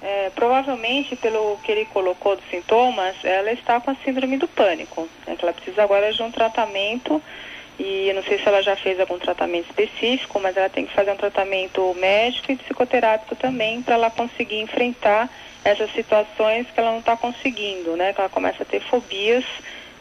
É, 0.02 0.30
provavelmente, 0.34 1.16
pelo 1.16 1.58
que 1.62 1.72
ele 1.72 1.86
colocou 1.86 2.36
dos 2.36 2.44
sintomas, 2.50 3.16
ela 3.24 3.52
está 3.52 3.80
com 3.80 3.90
a 3.90 3.96
síndrome 4.04 4.36
do 4.36 4.46
pânico. 4.46 5.08
Né, 5.26 5.36
que 5.36 5.44
ela 5.44 5.52
precisa 5.52 5.82
agora 5.82 6.12
de 6.12 6.22
um 6.22 6.30
tratamento 6.30 7.22
e 7.78 8.08
eu 8.08 8.14
não 8.14 8.22
sei 8.22 8.38
se 8.38 8.46
ela 8.46 8.62
já 8.62 8.76
fez 8.76 9.00
algum 9.00 9.18
tratamento 9.18 9.66
específico, 9.68 10.38
mas 10.40 10.56
ela 10.56 10.68
tem 10.68 10.86
que 10.86 10.92
fazer 10.92 11.10
um 11.10 11.16
tratamento 11.16 11.92
médico 11.94 12.52
e 12.52 12.56
psicoterápico 12.56 13.34
também 13.34 13.82
para 13.82 13.94
ela 13.94 14.10
conseguir 14.10 14.60
enfrentar 14.60 15.28
essas 15.64 15.90
situações 15.92 16.66
que 16.70 16.78
ela 16.78 16.92
não 16.92 17.00
está 17.00 17.16
conseguindo, 17.16 17.96
né? 17.96 18.12
Que 18.12 18.20
ela 18.20 18.28
começa 18.28 18.62
a 18.62 18.66
ter 18.66 18.80
fobias 18.80 19.44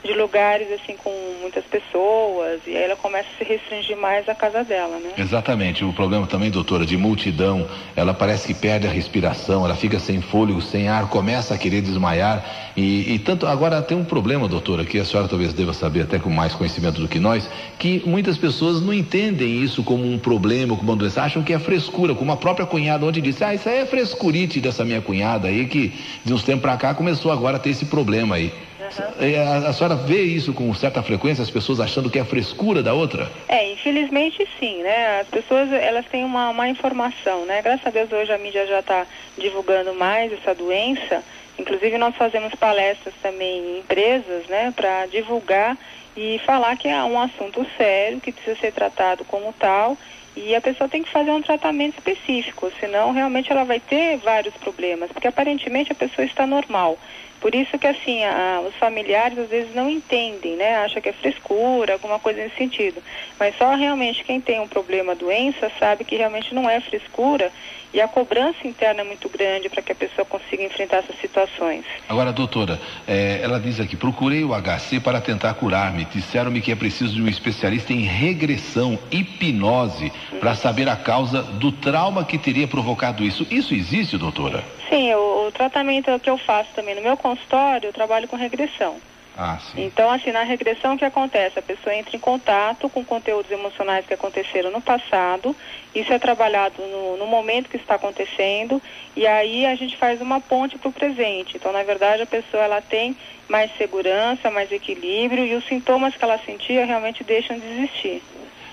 de 0.03 0.13
lugares 0.13 0.67
assim 0.71 0.97
com 0.97 1.11
muitas 1.41 1.63
pessoas 1.65 2.61
e 2.67 2.75
aí 2.75 2.83
ela 2.83 2.95
começa 2.95 3.29
a 3.33 3.37
se 3.37 3.43
restringir 3.43 3.95
mais 3.95 4.27
a 4.27 4.35
casa 4.35 4.63
dela, 4.63 4.99
né? 4.99 5.11
Exatamente. 5.17 5.85
O 5.85 5.93
problema 5.93 6.27
também, 6.27 6.51
doutora, 6.51 6.85
de 6.85 6.97
multidão, 6.97 7.67
ela 7.95 8.13
parece 8.13 8.47
que 8.47 8.53
perde 8.53 8.85
a 8.85 8.89
respiração, 8.89 9.65
ela 9.65 9.75
fica 9.75 9.99
sem 9.99 10.21
fôlego, 10.21 10.61
sem 10.61 10.89
ar, 10.89 11.07
começa 11.09 11.53
a 11.53 11.57
querer 11.57 11.81
desmaiar 11.81 12.73
e, 12.75 13.13
e 13.13 13.19
tanto 13.19 13.47
agora 13.47 13.81
tem 13.81 13.97
um 13.97 14.03
problema, 14.03 14.47
doutora, 14.47 14.83
que 14.83 14.99
a 14.99 15.05
senhora 15.05 15.27
talvez 15.27 15.53
deva 15.53 15.73
saber 15.73 16.01
até 16.01 16.19
com 16.19 16.29
mais 16.29 16.53
conhecimento 16.53 16.99
do 16.99 17.07
que 17.07 17.19
nós, 17.19 17.49
que 17.79 18.01
muitas 18.05 18.37
pessoas 18.37 18.81
não 18.81 18.93
entendem 18.93 19.61
isso 19.63 19.83
como 19.83 20.05
um 20.05 20.19
problema, 20.19 20.75
como 20.75 20.91
uma 20.91 20.97
doença, 20.97 21.21
acham 21.21 21.43
que 21.43 21.53
é 21.53 21.59
frescura, 21.59 22.13
como 22.13 22.31
a 22.31 22.37
própria 22.37 22.65
cunhada 22.65 23.05
ontem 23.05 23.21
disse, 23.21 23.43
ah, 23.43 23.53
isso 23.53 23.69
aí 23.69 23.79
é 23.79 23.85
frescurite 23.85 24.59
dessa 24.59 24.83
minha 24.83 25.01
cunhada 25.01 25.47
aí 25.47 25.65
que 25.65 25.93
de 26.25 26.33
uns 26.33 26.43
tempos 26.43 26.61
para 26.61 26.77
cá 26.77 26.93
começou 26.93 27.31
agora 27.31 27.57
a 27.57 27.59
ter 27.59 27.69
esse 27.69 27.85
problema 27.85 28.35
aí. 28.35 28.51
Uhum. 28.99 29.65
A, 29.65 29.69
a, 29.69 29.73
senhora 29.73 29.95
vê 29.95 30.21
isso 30.21 30.53
com 30.53 30.73
certa 30.73 31.01
frequência, 31.01 31.41
as 31.41 31.49
pessoas 31.49 31.79
achando 31.79 32.09
que 32.09 32.19
é 32.19 32.23
frescura 32.23 32.83
da 32.83 32.93
outra? 32.93 33.31
É, 33.47 33.71
infelizmente 33.71 34.47
sim, 34.59 34.83
né? 34.83 35.21
As 35.21 35.27
pessoas, 35.27 35.71
elas 35.71 36.05
têm 36.07 36.23
uma, 36.23 36.49
uma 36.49 36.67
informação, 36.69 37.45
né? 37.45 37.61
Graças 37.61 37.87
a 37.87 37.89
Deus 37.89 38.11
hoje 38.11 38.31
a 38.31 38.37
mídia 38.37 38.65
já 38.67 38.79
está 38.79 39.05
divulgando 39.37 39.93
mais 39.93 40.31
essa 40.33 40.53
doença. 40.53 41.23
Inclusive 41.57 41.97
nós 41.97 42.15
fazemos 42.15 42.53
palestras 42.55 43.13
também 43.21 43.59
em 43.59 43.79
empresas, 43.79 44.47
né? 44.47 44.73
Para 44.75 45.05
divulgar 45.07 45.77
e 46.15 46.39
falar 46.45 46.75
que 46.77 46.87
é 46.87 47.03
um 47.03 47.19
assunto 47.19 47.65
sério, 47.77 48.21
que 48.21 48.31
precisa 48.31 48.59
ser 48.59 48.71
tratado 48.71 49.23
como 49.25 49.53
tal 49.53 49.97
e 50.35 50.55
a 50.55 50.61
pessoa 50.61 50.89
tem 50.89 51.03
que 51.03 51.11
fazer 51.11 51.31
um 51.31 51.41
tratamento 51.41 51.97
específico, 51.97 52.71
senão 52.79 53.11
realmente 53.11 53.51
ela 53.51 53.63
vai 53.63 53.79
ter 53.79 54.17
vários 54.17 54.53
problemas, 54.55 55.11
porque 55.11 55.27
aparentemente 55.27 55.91
a 55.91 55.95
pessoa 55.95 56.25
está 56.25 56.47
normal. 56.47 56.97
Por 57.39 57.53
isso 57.53 57.77
que 57.77 57.85
assim, 57.85 58.23
a, 58.23 58.63
os 58.65 58.73
familiares 58.75 59.37
às 59.37 59.49
vezes 59.49 59.75
não 59.75 59.89
entendem, 59.89 60.55
né? 60.55 60.77
Acha 60.77 61.01
que 61.01 61.09
é 61.09 61.13
frescura, 61.13 61.93
alguma 61.93 62.17
coisa 62.17 62.41
nesse 62.41 62.55
sentido. 62.55 63.03
Mas 63.37 63.57
só 63.57 63.75
realmente 63.75 64.23
quem 64.23 64.39
tem 64.39 64.61
um 64.61 64.67
problema, 64.67 65.13
doença, 65.13 65.69
sabe 65.77 66.05
que 66.05 66.15
realmente 66.15 66.55
não 66.55 66.69
é 66.69 66.79
frescura 66.79 67.51
e 67.93 68.01
a 68.01 68.07
cobrança 68.07 68.67
interna 68.67 69.01
é 69.01 69.03
muito 69.03 69.29
grande 69.29 69.69
para 69.69 69.81
que 69.81 69.91
a 69.91 69.95
pessoa 69.95 70.25
consiga 70.25 70.63
enfrentar 70.63 70.97
essas 70.97 71.19
situações. 71.21 71.85
Agora, 72.09 72.33
doutora, 72.33 72.79
é, 73.07 73.39
ela 73.41 73.59
diz 73.59 73.79
aqui: 73.79 73.95
procurei 73.95 74.43
o 74.43 74.49
HC 74.49 74.99
para 74.99 75.21
tentar 75.21 75.53
curar-me. 75.53 76.05
Disseram-me 76.05 76.61
que 76.61 76.71
é 76.71 76.75
preciso 76.75 77.13
de 77.13 77.21
um 77.21 77.27
especialista 77.27 77.93
em 77.93 78.01
regressão, 78.01 78.97
hipnose, 79.11 80.11
uhum. 80.31 80.39
para 80.39 80.55
saber 80.55 80.89
a 80.89 80.95
causa 80.95 81.43
do 81.43 81.71
trauma 81.71 82.25
que 82.25 82.37
teria 82.37 82.67
provocado 82.67 83.23
isso. 83.23 83.45
Isso 83.51 83.75
existe, 83.75 84.17
doutora? 84.17 84.63
Sim, 84.89 85.13
o, 85.13 85.47
o 85.47 85.51
tratamento 85.51 86.19
que 86.19 86.29
eu 86.29 86.37
faço 86.37 86.69
também 86.75 86.95
no 86.95 87.01
meu 87.01 87.15
consultório, 87.15 87.87
eu 87.87 87.93
trabalho 87.93 88.27
com 88.27 88.35
regressão. 88.35 88.97
Ah. 89.35 89.57
Então, 89.75 90.11
assim, 90.11 90.31
na 90.31 90.43
regressão 90.43 90.93
o 90.93 90.97
que 90.97 91.05
acontece? 91.05 91.57
A 91.57 91.61
pessoa 91.61 91.95
entra 91.95 92.15
em 92.15 92.19
contato 92.19 92.87
com 92.89 93.03
conteúdos 93.03 93.49
emocionais 93.51 94.05
que 94.05 94.13
aconteceram 94.13 94.69
no 94.69 94.81
passado, 94.81 95.55
isso 95.93 96.13
é 96.13 96.19
trabalhado 96.19 96.85
no, 96.85 97.17
no 97.17 97.25
momento 97.25 97.69
que 97.69 97.77
está 97.77 97.95
acontecendo, 97.95 98.81
e 99.15 99.25
aí 99.25 99.65
a 99.65 99.75
gente 99.75 99.97
faz 99.97 100.21
uma 100.21 100.39
ponte 100.39 100.77
para 100.77 100.89
o 100.89 100.93
presente. 100.93 101.57
Então, 101.57 101.71
na 101.71 101.83
verdade, 101.83 102.21
a 102.21 102.27
pessoa 102.27 102.63
ela 102.63 102.81
tem 102.81 103.17
mais 103.49 103.75
segurança, 103.75 104.51
mais 104.51 104.71
equilíbrio, 104.71 105.45
e 105.45 105.55
os 105.55 105.65
sintomas 105.65 106.15
que 106.15 106.23
ela 106.23 106.39
sentia 106.45 106.85
realmente 106.85 107.23
deixam 107.23 107.57
de 107.57 107.65
existir. 107.65 108.21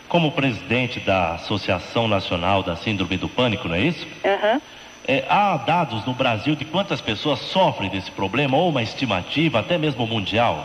Como 0.08 0.32
presidente 0.32 1.00
da 1.00 1.34
Associação 1.34 2.06
Nacional 2.06 2.62
da 2.62 2.76
Síndrome 2.76 3.16
do 3.16 3.28
Pânico, 3.28 3.68
não 3.68 3.76
é 3.76 3.80
isso? 3.80 4.06
Aham. 4.24 4.54
Uhum. 4.54 4.60
É, 5.10 5.24
há 5.28 5.56
dados 5.56 6.06
no 6.06 6.14
Brasil 6.14 6.54
de 6.54 6.64
quantas 6.64 7.00
pessoas 7.00 7.40
sofrem 7.40 7.90
desse 7.90 8.12
problema, 8.12 8.56
ou 8.56 8.68
uma 8.68 8.80
estimativa, 8.80 9.58
até 9.58 9.76
mesmo 9.76 10.06
mundial? 10.06 10.64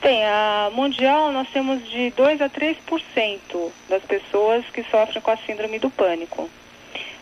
Tem, 0.00 0.24
a 0.24 0.70
mundial 0.72 1.32
nós 1.32 1.48
temos 1.48 1.90
de 1.90 2.10
2 2.10 2.42
a 2.42 2.48
3% 2.48 2.76
das 3.88 4.04
pessoas 4.04 4.64
que 4.72 4.84
sofrem 4.84 5.20
com 5.20 5.32
a 5.32 5.36
síndrome 5.36 5.80
do 5.80 5.90
pânico. 5.90 6.48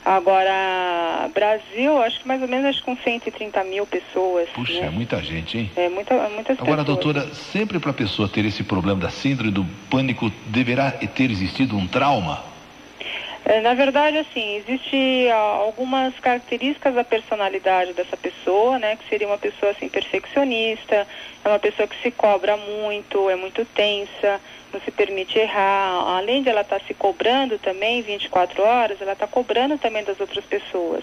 Agora, 0.04 1.30
Brasil, 1.32 2.02
acho 2.02 2.20
que 2.20 2.28
mais 2.28 2.42
ou 2.42 2.48
menos 2.48 2.66
acho 2.66 2.82
com 2.82 2.94
130 2.94 3.64
mil 3.64 3.86
pessoas. 3.86 4.46
Puxa, 4.50 4.80
né? 4.80 4.88
é 4.88 4.90
muita 4.90 5.22
gente, 5.22 5.56
hein? 5.56 5.70
É 5.74 5.88
muita, 5.88 6.14
muitas 6.28 6.60
Agora, 6.60 6.84
pessoas. 6.84 7.04
doutora, 7.04 7.34
sempre 7.34 7.78
para 7.78 7.90
a 7.90 7.94
pessoa 7.94 8.28
ter 8.28 8.44
esse 8.44 8.62
problema 8.62 9.00
da 9.00 9.08
síndrome 9.08 9.50
do 9.50 9.64
pânico, 9.88 10.30
deverá 10.48 10.90
ter 10.90 11.30
existido 11.30 11.74
um 11.74 11.86
trauma? 11.86 12.49
É, 13.44 13.60
na 13.60 13.74
verdade, 13.74 14.18
assim, 14.18 14.56
existe 14.56 15.28
algumas 15.30 16.14
características 16.20 16.94
da 16.94 17.02
personalidade 17.02 17.94
dessa 17.94 18.16
pessoa, 18.16 18.78
né? 18.78 18.96
Que 18.96 19.08
seria 19.08 19.26
uma 19.26 19.38
pessoa, 19.38 19.72
assim, 19.72 19.88
perfeccionista, 19.88 21.06
é 21.44 21.48
uma 21.48 21.58
pessoa 21.58 21.88
que 21.88 22.00
se 22.02 22.10
cobra 22.10 22.56
muito, 22.56 23.30
é 23.30 23.36
muito 23.36 23.64
tensa, 23.64 24.40
não 24.72 24.80
se 24.80 24.90
permite 24.90 25.38
errar. 25.38 26.16
Além 26.18 26.42
de 26.42 26.50
ela 26.50 26.60
estar 26.60 26.78
tá 26.78 26.86
se 26.86 26.94
cobrando 26.94 27.58
também 27.58 28.02
24 28.02 28.62
horas, 28.62 29.00
ela 29.00 29.12
está 29.12 29.26
cobrando 29.26 29.78
também 29.78 30.04
das 30.04 30.20
outras 30.20 30.44
pessoas. 30.44 31.02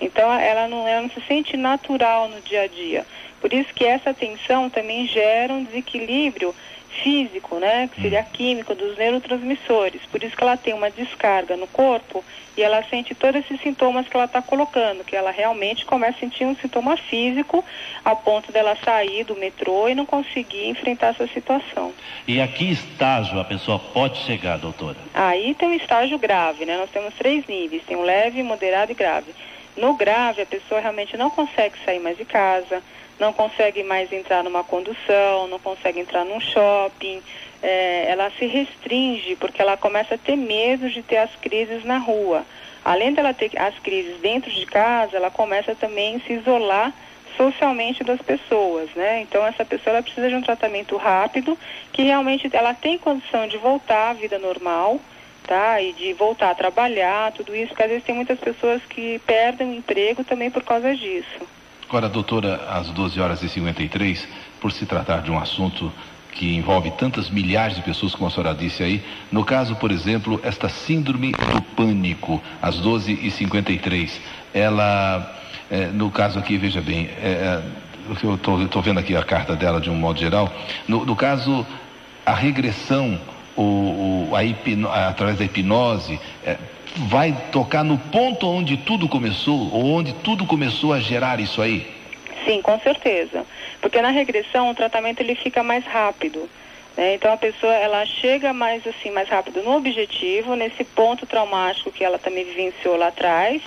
Então, 0.00 0.32
ela 0.32 0.68
não, 0.68 0.86
ela 0.86 1.02
não 1.02 1.10
se 1.10 1.20
sente 1.22 1.56
natural 1.56 2.28
no 2.28 2.40
dia 2.40 2.62
a 2.62 2.66
dia. 2.66 3.04
Por 3.40 3.52
isso 3.52 3.74
que 3.74 3.84
essa 3.84 4.14
tensão 4.14 4.70
também 4.70 5.06
gera 5.06 5.52
um 5.52 5.64
desequilíbrio 5.64 6.54
físico, 6.92 7.58
né, 7.58 7.88
que 7.92 8.00
seria 8.00 8.22
químico 8.22 8.74
dos 8.74 8.96
neurotransmissores. 8.96 10.02
Por 10.10 10.22
isso 10.22 10.36
que 10.36 10.42
ela 10.42 10.56
tem 10.56 10.74
uma 10.74 10.90
descarga 10.90 11.56
no 11.56 11.66
corpo 11.66 12.24
e 12.56 12.62
ela 12.62 12.82
sente 12.84 13.14
todos 13.14 13.40
esses 13.40 13.60
sintomas 13.60 14.06
que 14.06 14.16
ela 14.16 14.26
está 14.26 14.42
colocando, 14.42 15.04
que 15.04 15.16
ela 15.16 15.30
realmente 15.30 15.84
começa 15.84 16.18
a 16.18 16.20
sentir 16.20 16.44
um 16.44 16.54
sintoma 16.54 16.96
físico 16.96 17.64
a 18.04 18.14
ponto 18.14 18.52
dela 18.52 18.76
sair 18.84 19.24
do 19.24 19.34
metrô 19.34 19.88
e 19.88 19.94
não 19.94 20.04
conseguir 20.04 20.68
enfrentar 20.68 21.08
essa 21.08 21.26
situação. 21.28 21.92
E 22.28 22.40
a 22.40 22.46
que 22.46 22.70
estágio 22.70 23.40
a 23.40 23.44
pessoa 23.44 23.78
pode 23.78 24.18
chegar, 24.18 24.58
doutora? 24.58 24.98
Aí 25.14 25.54
tem 25.54 25.68
um 25.68 25.74
estágio 25.74 26.18
grave, 26.18 26.66
né? 26.66 26.76
Nós 26.76 26.90
temos 26.90 27.14
três 27.14 27.46
níveis, 27.46 27.82
tem 27.84 27.96
o 27.96 28.02
leve, 28.02 28.42
moderado 28.42 28.92
e 28.92 28.94
grave. 28.94 29.32
No 29.76 29.94
grave, 29.94 30.42
a 30.42 30.46
pessoa 30.46 30.80
realmente 30.80 31.16
não 31.16 31.30
consegue 31.30 31.76
sair 31.84 31.98
mais 31.98 32.18
de 32.18 32.26
casa, 32.26 32.82
não 33.18 33.32
consegue 33.32 33.82
mais 33.82 34.12
entrar 34.12 34.42
numa 34.42 34.64
condução, 34.64 35.46
não 35.46 35.58
consegue 35.58 36.00
entrar 36.00 36.24
num 36.24 36.40
shopping, 36.40 37.22
é, 37.62 38.10
ela 38.10 38.30
se 38.38 38.46
restringe 38.46 39.36
porque 39.36 39.62
ela 39.62 39.76
começa 39.76 40.16
a 40.16 40.18
ter 40.18 40.36
medo 40.36 40.90
de 40.90 41.02
ter 41.02 41.18
as 41.18 41.34
crises 41.36 41.84
na 41.84 41.98
rua. 41.98 42.44
Além 42.84 43.12
dela 43.12 43.32
ter 43.32 43.50
as 43.56 43.78
crises 43.78 44.20
dentro 44.20 44.50
de 44.50 44.66
casa, 44.66 45.16
ela 45.16 45.30
começa 45.30 45.74
também 45.74 46.16
a 46.16 46.20
se 46.20 46.32
isolar 46.32 46.92
socialmente 47.36 48.04
das 48.04 48.20
pessoas, 48.20 48.90
né? 48.94 49.22
Então 49.22 49.46
essa 49.46 49.64
pessoa 49.64 49.94
ela 49.94 50.02
precisa 50.02 50.28
de 50.28 50.34
um 50.34 50.42
tratamento 50.42 50.96
rápido, 50.96 51.56
que 51.92 52.02
realmente 52.02 52.48
ela 52.52 52.74
tem 52.74 52.98
condição 52.98 53.46
de 53.46 53.56
voltar 53.56 54.10
à 54.10 54.12
vida 54.12 54.38
normal, 54.38 55.00
tá? 55.46 55.80
E 55.80 55.92
de 55.92 56.12
voltar 56.12 56.50
a 56.50 56.54
trabalhar, 56.54 57.32
tudo 57.32 57.54
isso, 57.54 57.68
porque 57.68 57.82
às 57.84 57.88
vezes 57.88 58.04
tem 58.04 58.14
muitas 58.14 58.38
pessoas 58.38 58.82
que 58.84 59.18
perdem 59.20 59.70
o 59.70 59.74
emprego 59.74 60.24
também 60.24 60.50
por 60.50 60.62
causa 60.62 60.94
disso. 60.94 61.46
Agora, 61.92 62.08
doutora, 62.08 62.54
às 62.70 62.88
12 62.88 63.20
horas 63.20 63.42
e 63.42 63.50
53, 63.50 64.26
por 64.58 64.72
se 64.72 64.86
tratar 64.86 65.20
de 65.20 65.30
um 65.30 65.38
assunto 65.38 65.92
que 66.32 66.56
envolve 66.56 66.90
tantas 66.92 67.28
milhares 67.28 67.76
de 67.76 67.82
pessoas, 67.82 68.14
como 68.14 68.28
a 68.28 68.30
senhora 68.30 68.54
disse 68.54 68.82
aí, 68.82 69.04
no 69.30 69.44
caso, 69.44 69.76
por 69.76 69.92
exemplo, 69.92 70.40
esta 70.42 70.70
síndrome 70.70 71.32
do 71.32 71.60
pânico, 71.76 72.42
às 72.62 72.78
12 72.78 73.12
e 73.22 73.30
53, 73.30 74.22
ela, 74.54 75.38
é, 75.70 75.88
no 75.88 76.10
caso 76.10 76.38
aqui, 76.38 76.56
veja 76.56 76.80
bem, 76.80 77.10
é, 77.22 77.28
é 77.28 77.62
eu 78.22 78.36
estou 78.64 78.80
vendo 78.80 78.98
aqui 78.98 79.14
a 79.14 79.22
carta 79.22 79.54
dela 79.54 79.78
de 79.78 79.90
um 79.90 79.94
modo 79.94 80.18
geral, 80.18 80.50
no, 80.88 81.04
no 81.04 81.14
caso, 81.14 81.66
a 82.24 82.32
regressão, 82.32 83.20
o, 83.54 84.30
o, 84.30 84.34
a 84.34 84.42
hipno, 84.42 84.90
através 84.90 85.36
da 85.36 85.44
hipnose, 85.44 86.18
é, 86.42 86.56
vai 86.96 87.36
tocar 87.50 87.84
no 87.84 87.98
ponto 87.98 88.46
onde 88.46 88.76
tudo 88.76 89.08
começou, 89.08 89.72
ou 89.72 89.84
onde 89.84 90.12
tudo 90.14 90.46
começou 90.46 90.92
a 90.92 91.00
gerar 91.00 91.40
isso 91.40 91.60
aí? 91.62 91.86
Sim, 92.44 92.60
com 92.62 92.78
certeza. 92.80 93.44
Porque 93.80 94.00
na 94.00 94.10
regressão 94.10 94.70
o 94.70 94.74
tratamento 94.74 95.20
ele 95.20 95.34
fica 95.34 95.62
mais 95.62 95.84
rápido. 95.84 96.48
Né? 96.96 97.14
Então 97.14 97.32
a 97.32 97.36
pessoa 97.36 97.72
ela 97.72 98.04
chega 98.04 98.52
mais 98.52 98.86
assim 98.86 99.10
mais 99.10 99.28
rápido 99.28 99.62
no 99.62 99.76
objetivo, 99.76 100.54
nesse 100.54 100.84
ponto 100.84 101.26
traumático 101.26 101.90
que 101.90 102.04
ela 102.04 102.18
também 102.18 102.44
vivenciou 102.44 102.96
lá 102.96 103.08
atrás. 103.08 103.62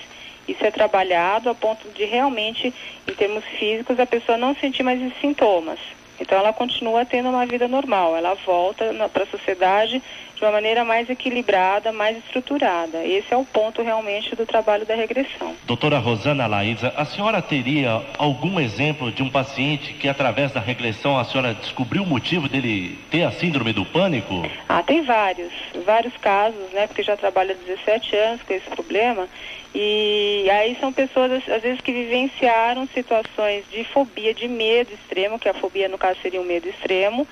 Isso 0.46 0.64
é 0.64 0.70
trabalhado 0.70 1.50
a 1.50 1.54
ponto 1.54 1.88
de 1.90 2.04
realmente, 2.04 2.72
em 3.06 3.14
termos 3.14 3.44
físicos, 3.44 3.98
a 3.98 4.06
pessoa 4.06 4.38
não 4.38 4.54
sentir 4.54 4.84
mais 4.84 5.00
esses 5.02 5.20
sintomas. 5.20 5.78
Então 6.20 6.38
ela 6.38 6.52
continua 6.52 7.04
tendo 7.04 7.28
uma 7.28 7.44
vida 7.44 7.68
normal, 7.68 8.16
ela 8.16 8.34
volta 8.34 8.86
para 9.12 9.24
a 9.24 9.26
sociedade 9.26 10.02
de 10.36 10.44
uma 10.44 10.52
maneira 10.52 10.84
mais 10.84 11.08
equilibrada, 11.08 11.92
mais 11.92 12.18
estruturada. 12.18 13.04
Esse 13.04 13.32
é 13.32 13.36
o 13.36 13.44
ponto 13.44 13.82
realmente 13.82 14.36
do 14.36 14.44
trabalho 14.44 14.84
da 14.84 14.94
regressão. 14.94 15.54
Doutora 15.64 15.98
Rosana 15.98 16.46
Laísa, 16.46 16.92
a 16.94 17.04
senhora 17.06 17.40
teria 17.40 18.02
algum 18.18 18.60
exemplo 18.60 19.10
de 19.10 19.22
um 19.22 19.30
paciente 19.30 19.94
que, 19.94 20.08
através 20.08 20.52
da 20.52 20.60
regressão, 20.60 21.18
a 21.18 21.24
senhora 21.24 21.54
descobriu 21.54 22.02
o 22.02 22.06
motivo 22.06 22.48
dele 22.48 22.98
ter 23.10 23.22
a 23.22 23.32
síndrome 23.32 23.72
do 23.72 23.84
pânico? 23.86 24.42
Ah, 24.68 24.82
tem 24.82 25.02
vários, 25.02 25.52
vários 25.84 26.14
casos, 26.18 26.70
né? 26.72 26.86
Porque 26.86 27.02
já 27.02 27.16
trabalho 27.16 27.52
há 27.52 27.66
17 27.66 28.14
anos 28.16 28.42
com 28.42 28.52
esse 28.52 28.68
problema. 28.68 29.26
E 29.74 30.48
aí 30.50 30.76
são 30.80 30.92
pessoas, 30.92 31.32
às 31.48 31.62
vezes, 31.62 31.80
que 31.80 31.92
vivenciaram 31.92 32.86
situações 32.88 33.64
de 33.70 33.84
fobia, 33.84 34.32
de 34.32 34.48
medo 34.48 34.90
extremo, 34.92 35.38
que 35.38 35.48
a 35.48 35.54
fobia, 35.54 35.88
no 35.88 35.98
caso, 35.98 36.18
seria 36.22 36.40
um 36.40 36.44
medo 36.44 36.68
extremo, 36.68 37.26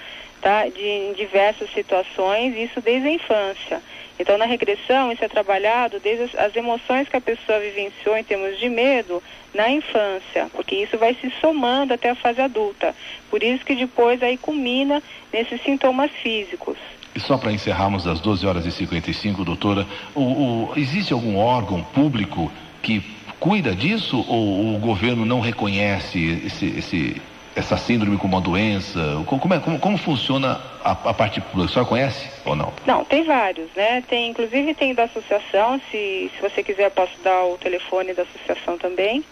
tá? 0.44 0.68
De, 0.68 0.86
em 0.86 1.14
diversas 1.14 1.72
situações, 1.72 2.54
isso 2.54 2.78
desde 2.82 3.08
a 3.08 3.12
infância. 3.12 3.80
Então, 4.20 4.36
na 4.36 4.44
regressão, 4.44 5.10
isso 5.10 5.24
é 5.24 5.28
trabalhado 5.28 5.98
desde 5.98 6.24
as, 6.24 6.34
as 6.34 6.54
emoções 6.54 7.08
que 7.08 7.16
a 7.16 7.20
pessoa 7.20 7.58
vivenciou 7.58 8.14
em 8.14 8.22
termos 8.22 8.60
de 8.60 8.68
medo 8.68 9.22
na 9.54 9.70
infância, 9.70 10.48
porque 10.52 10.74
isso 10.74 10.98
vai 10.98 11.14
se 11.14 11.32
somando 11.40 11.94
até 11.94 12.10
a 12.10 12.14
fase 12.14 12.42
adulta. 12.42 12.94
Por 13.30 13.42
isso 13.42 13.64
que 13.64 13.74
depois 13.74 14.22
aí 14.22 14.36
culmina 14.36 15.02
nesses 15.32 15.62
sintomas 15.62 16.10
físicos. 16.10 16.76
E 17.14 17.20
só 17.20 17.38
para 17.38 17.50
encerrarmos 17.50 18.06
às 18.06 18.20
12 18.20 18.46
horas 18.46 18.66
e 18.66 18.72
55, 18.72 19.44
doutora, 19.44 19.86
o, 20.14 20.20
o, 20.20 20.72
existe 20.76 21.12
algum 21.12 21.38
órgão 21.38 21.82
público 21.82 22.52
que 22.82 23.02
cuida 23.40 23.74
disso 23.74 24.22
ou 24.28 24.74
o 24.74 24.78
governo 24.78 25.24
não 25.24 25.40
reconhece 25.40 26.42
esse, 26.44 26.66
esse, 26.66 27.22
essa 27.54 27.76
síndrome 27.76 28.16
como 28.18 28.36
uma 28.36 28.40
doença? 28.42 29.00
Como, 29.26 29.54
é, 29.54 29.60
como, 29.60 29.78
como 29.78 29.96
funciona 29.98 30.60
a, 30.82 30.90
a 30.92 31.14
parte 31.14 31.40
pública? 31.40 31.66
A 31.66 31.68
senhora 31.68 31.88
conhece 31.88 32.28
ou 32.44 32.56
não? 32.56 32.72
Não, 32.86 33.04
tem 33.04 33.24
vários, 33.24 33.70
né? 33.74 34.02
Tem, 34.08 34.30
inclusive 34.30 34.74
tem 34.74 34.94
da 34.94 35.04
associação, 35.04 35.80
se, 35.90 36.30
se 36.34 36.42
você 36.42 36.62
quiser 36.62 36.90
posso 36.90 37.12
dar 37.22 37.44
o 37.44 37.58
telefone 37.58 38.12
da 38.12 38.22
associação 38.22 38.76
também. 38.78 39.24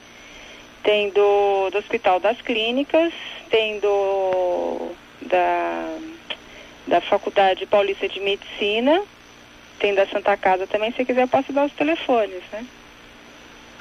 Tem 0.82 1.10
do, 1.10 1.70
do 1.70 1.78
Hospital 1.78 2.18
das 2.18 2.40
Clínicas, 2.40 3.12
tem 3.50 3.78
do 3.78 4.92
da, 5.20 5.98
da 6.86 7.00
Faculdade 7.00 7.66
Paulista 7.66 8.08
de 8.08 8.18
Medicina, 8.20 9.02
tem 9.78 9.94
da 9.94 10.06
Santa 10.06 10.36
Casa 10.36 10.66
também, 10.66 10.92
se 10.92 11.04
quiser 11.04 11.28
posso 11.28 11.52
dar 11.52 11.66
os 11.66 11.72
telefones, 11.72 12.42
né? 12.52 12.64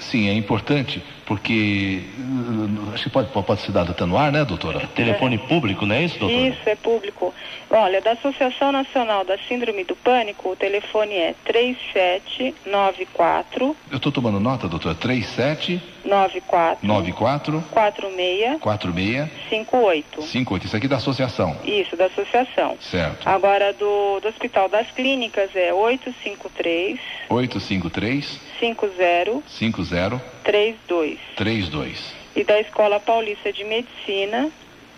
Sim, 0.01 0.29
é 0.29 0.33
importante, 0.33 1.01
porque 1.25 2.03
uh, 2.17 2.93
acho 2.93 3.03
que 3.03 3.09
pode, 3.09 3.29
pode 3.29 3.61
ser 3.61 3.71
dado 3.71 3.91
até 3.91 4.05
no 4.05 4.17
ar, 4.17 4.29
né, 4.31 4.43
doutora? 4.43 4.79
Telefone 4.95 5.37
público, 5.37 5.85
não 5.85 5.93
é 5.95 6.03
isso, 6.03 6.17
doutora? 6.19 6.47
Isso, 6.47 6.59
é 6.65 6.75
público. 6.75 7.31
Olha, 7.69 8.01
da 8.01 8.13
Associação 8.13 8.71
Nacional 8.71 9.23
da 9.23 9.37
Síndrome 9.47 9.83
do 9.83 9.95
Pânico, 9.95 10.49
o 10.49 10.55
telefone 10.55 11.13
é 11.13 11.35
3794 11.45 13.77
Eu 13.89 13.97
estou 13.97 14.11
tomando 14.11 14.39
nota, 14.39 14.67
doutora. 14.67 14.95
37 14.95 15.79
94 16.03 16.85
94 16.87 17.63
46 17.71 18.59
46 18.59 19.29
58. 19.49 20.21
58. 20.23 20.65
Isso 20.65 20.77
aqui 20.77 20.87
da 20.87 20.97
associação. 20.97 21.57
Isso, 21.63 21.95
da 21.95 22.05
associação. 22.05 22.77
Certo. 22.81 23.27
Agora 23.27 23.73
do, 23.73 24.19
do 24.19 24.27
Hospital 24.27 24.69
das 24.69 24.89
Clínicas 24.91 25.55
é 25.55 25.73
853 25.73 26.99
853 27.29 28.39
50 28.59 29.41
50 29.47 30.21
32. 30.43 31.19
32. 31.35 32.13
E 32.35 32.43
da 32.43 32.59
Escola 32.59 32.99
Paulista 32.99 33.51
de 33.51 33.63
Medicina 33.63 34.49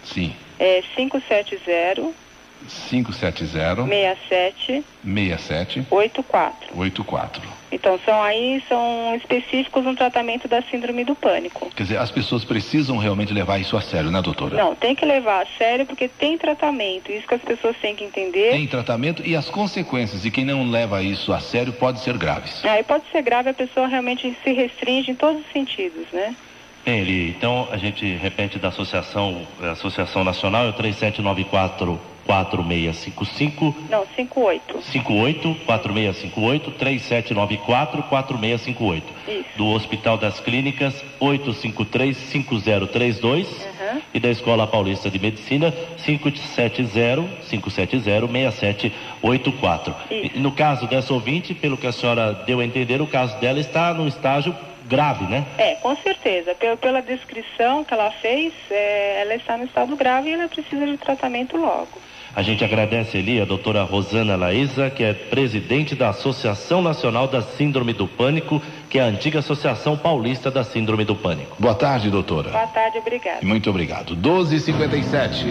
Sim. 0.04 0.36
é 0.60 0.82
570 0.96 2.14
570 2.68 3.86
67 3.86 4.84
67 5.04 5.88
84. 5.90 6.80
84. 6.80 7.64
Então 7.74 8.00
são 8.06 8.22
aí 8.22 8.64
são 8.70 9.16
específicos 9.16 9.84
no 9.84 9.96
tratamento 9.96 10.48
da 10.48 10.62
síndrome 10.62 11.04
do 11.04 11.16
pânico. 11.16 11.72
Quer 11.76 11.84
dizer, 11.84 11.98
as 11.98 12.12
pessoas 12.12 12.46
precisam 12.46 12.98
realmente 12.98 13.34
levar 13.34 13.58
isso 13.60 13.76
a 13.76 13.82
sério, 13.82 14.12
né, 14.12 14.22
doutora? 14.22 14.56
Não, 14.56 14.76
tem 14.76 14.94
que 14.94 15.04
levar 15.04 15.42
a 15.42 15.46
sério 15.58 15.86
porque 15.86 16.08
tem 16.08 16.38
tratamento. 16.38 17.12
Isso 17.12 17.28
que 17.28 17.34
as 17.34 17.42
pessoas 17.42 17.76
têm 17.78 17.96
que 17.96 18.04
entender. 18.04 18.52
Tem 18.52 18.68
tratamento 18.68 19.24
e 19.26 19.36
as 19.36 19.50
consequências 19.50 20.22
de 20.22 20.30
quem 20.30 20.46
não 20.46 20.70
leva 20.70 21.02
isso 21.02 21.34
a 21.34 21.40
sério 21.40 21.74
podem 21.74 22.02
ser 22.02 22.16
graves. 22.18 22.64
Aí 22.64 22.84
pode 22.84 23.06
ser 23.12 23.24
grave, 23.24 23.50
a 23.50 23.54
pessoa 23.54 23.88
realmente 23.88 24.38
se 24.44 24.54
restringe 24.54 25.12
em 25.12 25.16
todos 25.16 25.42
os 25.42 25.52
sentidos, 25.52 26.06
né? 26.12 26.36
Bem, 26.86 27.00
Eli, 27.00 27.30
então 27.30 27.68
a 27.72 27.78
gente 27.78 28.06
repete 28.16 28.60
da 28.60 28.68
associação, 28.68 29.48
a 29.62 29.72
Associação 29.72 30.24
Nacional, 30.24 30.66
é 30.66 30.70
o 30.70 30.74
3794 30.74 32.13
4655 32.26 33.76
Não, 33.90 34.06
58. 34.16 34.82
58 34.82 35.56
4658 35.66 36.72
3794 36.72 38.04
4658. 38.04 39.06
Isso. 39.28 39.46
Do 39.58 39.68
Hospital 39.68 40.18
das 40.18 40.40
Clínicas 40.40 41.04
853 41.20 42.16
5032 42.18 43.48
Uhum. 43.84 44.02
e 44.14 44.20
da 44.20 44.30
Escola 44.30 44.66
Paulista 44.68 45.10
de 45.10 45.20
Medicina 45.20 45.72
570 46.04 47.24
570 47.50 48.04
6784. 48.04 49.96
E 50.12 50.32
No 50.40 50.52
caso 50.52 50.88
dessa 50.88 51.14
ouvinte, 51.14 51.54
pelo 51.54 51.78
que 51.78 51.88
a 51.88 51.92
senhora 51.92 52.34
deu 52.46 52.60
a 52.60 52.66
entender, 52.66 53.02
o 53.02 53.08
caso 53.08 53.38
dela 53.40 53.60
está 53.60 53.94
num 53.94 54.08
estágio 54.08 54.56
grave, 54.86 55.26
né? 55.26 55.46
É, 55.58 55.76
com 55.76 55.96
certeza. 55.98 56.54
Pela, 56.56 56.76
pela 56.78 57.02
descrição 57.02 57.84
que 57.84 57.94
ela 57.94 58.12
fez, 58.12 58.54
é, 58.70 59.22
ela 59.22 59.36
está 59.36 59.58
no 59.58 59.64
estado 59.66 59.96
grave 59.96 60.30
e 60.30 60.34
ela 60.34 60.48
precisa 60.48 60.86
de 60.86 60.98
tratamento 60.98 61.56
logo. 61.58 61.88
A 62.36 62.42
gente 62.42 62.64
agradece 62.64 63.18
ali 63.20 63.40
a 63.40 63.46
doutora 63.46 63.84
Rosana 63.84 64.36
Laísa, 64.36 64.90
que 64.90 65.04
é 65.04 65.14
presidente 65.14 65.94
da 65.96 66.10
Associação 66.10 66.82
Nacional 66.82 67.28
da 67.28 67.44
Síndrome 67.44 67.94
do 67.94 68.08
Pânico, 68.08 68.60
que 68.90 68.98
é 68.98 69.04
a 69.04 69.06
antiga 69.06 69.38
Associação 69.38 69.96
Paulista 69.96 70.50
da 70.50 70.64
Síndrome 70.64 71.06
do 71.06 71.16
Pânico. 71.16 71.56
Boa 71.60 71.76
tarde, 71.76 72.10
doutora. 72.10 72.50
Boa 72.50 72.68
tarde, 72.68 72.98
obrigada. 72.98 73.40
Muito 73.44 73.70
obrigado. 73.70 74.16
12h57. 74.16 75.46